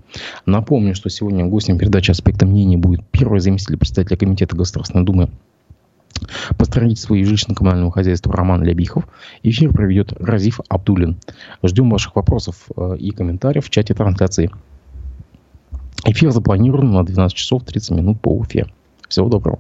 [0.45, 5.29] Напомню, что сегодня гостем передачи «Аспекта мнений» будет первый первый заместитель председателя Комитета Государственной Думы
[6.57, 9.07] по строительству и жилищно-коммунальному хозяйству Роман Лябихов.
[9.43, 11.17] Эфир проведет Разиф Абдулин.
[11.63, 14.51] Ждем ваших вопросов э, и комментариев в чате трансляции.
[16.05, 18.67] Эфир запланирован на 12 часов 30 минут по Уфе.
[19.07, 19.59] Всего доброго.